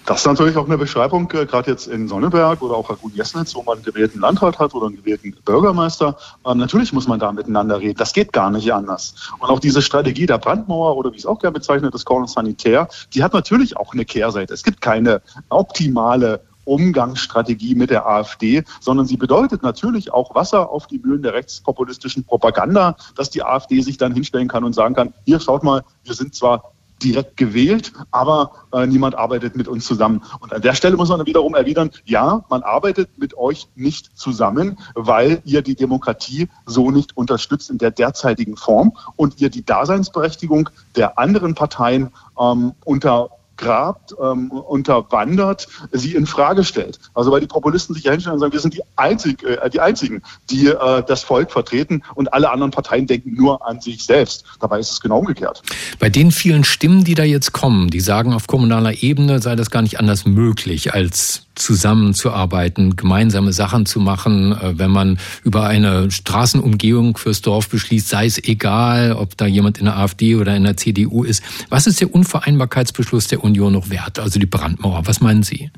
[0.05, 3.53] Das ist natürlich auch eine Beschreibung, äh, gerade jetzt in Sonneberg oder auch Gut Jesnitz,
[3.55, 6.17] wo man einen gewählten Landrat hat oder einen gewählten Bürgermeister.
[6.45, 7.97] Ähm, natürlich muss man da miteinander reden.
[7.97, 9.31] Das geht gar nicht anders.
[9.39, 12.87] Und auch diese Strategie der Brandmauer oder wie es auch gerne bezeichne, das Cordon Sanitär,
[13.13, 14.53] die hat natürlich auch eine Kehrseite.
[14.53, 20.87] Es gibt keine optimale Umgangsstrategie mit der AfD, sondern sie bedeutet natürlich auch Wasser auf
[20.87, 25.13] die Mühlen der rechtspopulistischen Propaganda, dass die AfD sich dann hinstellen kann und sagen kann,
[25.25, 26.73] hier schaut mal, wir sind zwar
[27.03, 30.23] direkt gewählt, aber äh, niemand arbeitet mit uns zusammen.
[30.39, 34.79] Und an der Stelle muss man wiederum erwidern, ja, man arbeitet mit euch nicht zusammen,
[34.95, 40.69] weil ihr die Demokratie so nicht unterstützt in der derzeitigen Form und ihr die Daseinsberechtigung
[40.95, 46.99] der anderen Parteien ähm, unter grabt, ähm, unterwandert, sie in Frage stellt.
[47.13, 49.79] Also weil die Populisten sich ja hinstellen und sagen, wir sind die, einzig, äh, die
[49.79, 54.43] Einzigen, die äh, das Volk vertreten und alle anderen Parteien denken nur an sich selbst.
[54.59, 55.61] Dabei ist es genau umgekehrt.
[55.99, 59.71] Bei den vielen Stimmen, die da jetzt kommen, die sagen, auf kommunaler Ebene sei das
[59.71, 64.51] gar nicht anders möglich als zusammenzuarbeiten, gemeinsame Sachen zu machen.
[64.53, 69.77] Äh, wenn man über eine Straßenumgehung fürs Dorf beschließt, sei es egal, ob da jemand
[69.77, 71.43] in der AfD oder in der CDU ist.
[71.69, 74.19] Was ist der Unvereinbarkeitsbeschluss der Union noch wert?
[74.19, 75.01] Also die Brandmauer.
[75.05, 75.71] Was meinen Sie?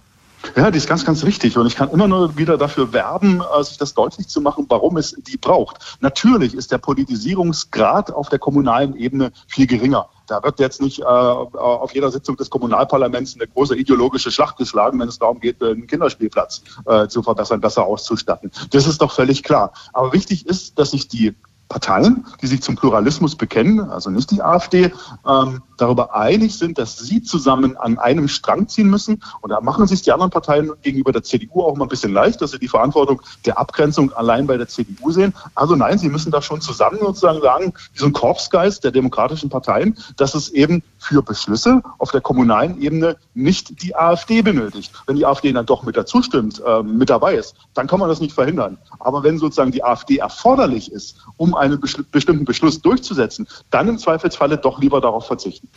[0.56, 1.58] Ja, die ist ganz, ganz wichtig.
[1.58, 4.98] Und ich kann immer nur wieder dafür werben, äh, sich das deutlich zu machen, warum
[4.98, 5.98] es die braucht.
[6.02, 10.08] Natürlich ist der Politisierungsgrad auf der kommunalen Ebene viel geringer.
[10.28, 15.00] Da wird jetzt nicht äh, auf jeder Sitzung des Kommunalparlaments eine große ideologische Schlacht geschlagen,
[15.00, 18.52] wenn es darum geht, einen Kinderspielplatz äh, zu verbessern, besser auszustatten.
[18.72, 19.74] Das ist doch völlig klar.
[19.92, 21.36] Aber wichtig ist, dass sich die
[21.70, 24.92] Parteien, die sich zum Pluralismus bekennen, also nicht die AfD,
[25.28, 29.24] ähm, darüber einig sind, dass sie zusammen an einem Strang ziehen müssen.
[29.42, 32.42] Und da machen sich die anderen Parteien gegenüber der CDU auch mal ein bisschen leicht,
[32.42, 35.34] dass sie die Verantwortung der Abgrenzung allein bei der CDU sehen.
[35.56, 39.50] Also nein, sie müssen da schon zusammen sozusagen sagen, wie so ein Korpsgeist der demokratischen
[39.50, 44.92] Parteien, dass es eben für Beschlüsse auf der kommunalen Ebene nicht die AfD benötigt.
[45.06, 48.10] Wenn die AfD dann doch mit dazu stimmt, äh, mit dabei ist, dann kann man
[48.10, 48.78] das nicht verhindern.
[49.00, 51.80] Aber wenn sozusagen die AfD erforderlich ist, um einen
[52.12, 55.68] bestimmten Beschluss durchzusetzen, dann im Zweifelsfalle doch lieber darauf verzichten.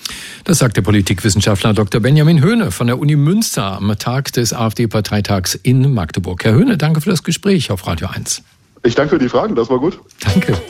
[0.44, 2.00] Das sagt der Politikwissenschaftler Dr.
[2.00, 6.44] Benjamin Höhne von der Uni Münster am Tag des AfD-Parteitags in Magdeburg.
[6.44, 8.42] Herr Höhne, danke für das Gespräch auf Radio 1.
[8.84, 9.98] Ich danke für die Fragen, das war gut.
[10.20, 10.60] Danke.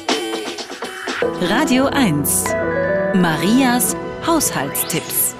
[1.48, 2.44] Radio 1.
[3.14, 3.96] Marias
[4.26, 5.31] Haushaltstipps.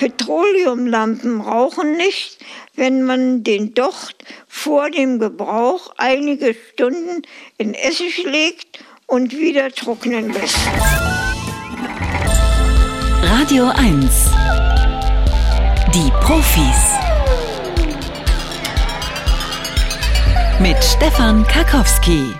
[0.00, 2.38] Petroleumlampen rauchen nicht,
[2.74, 7.20] wenn man den Docht vor dem Gebrauch einige Stunden
[7.58, 10.56] in Essig legt und wieder trocknen lässt.
[13.24, 14.30] Radio 1.
[15.92, 16.94] Die Profis.
[20.60, 22.32] Mit Stefan Karkowski.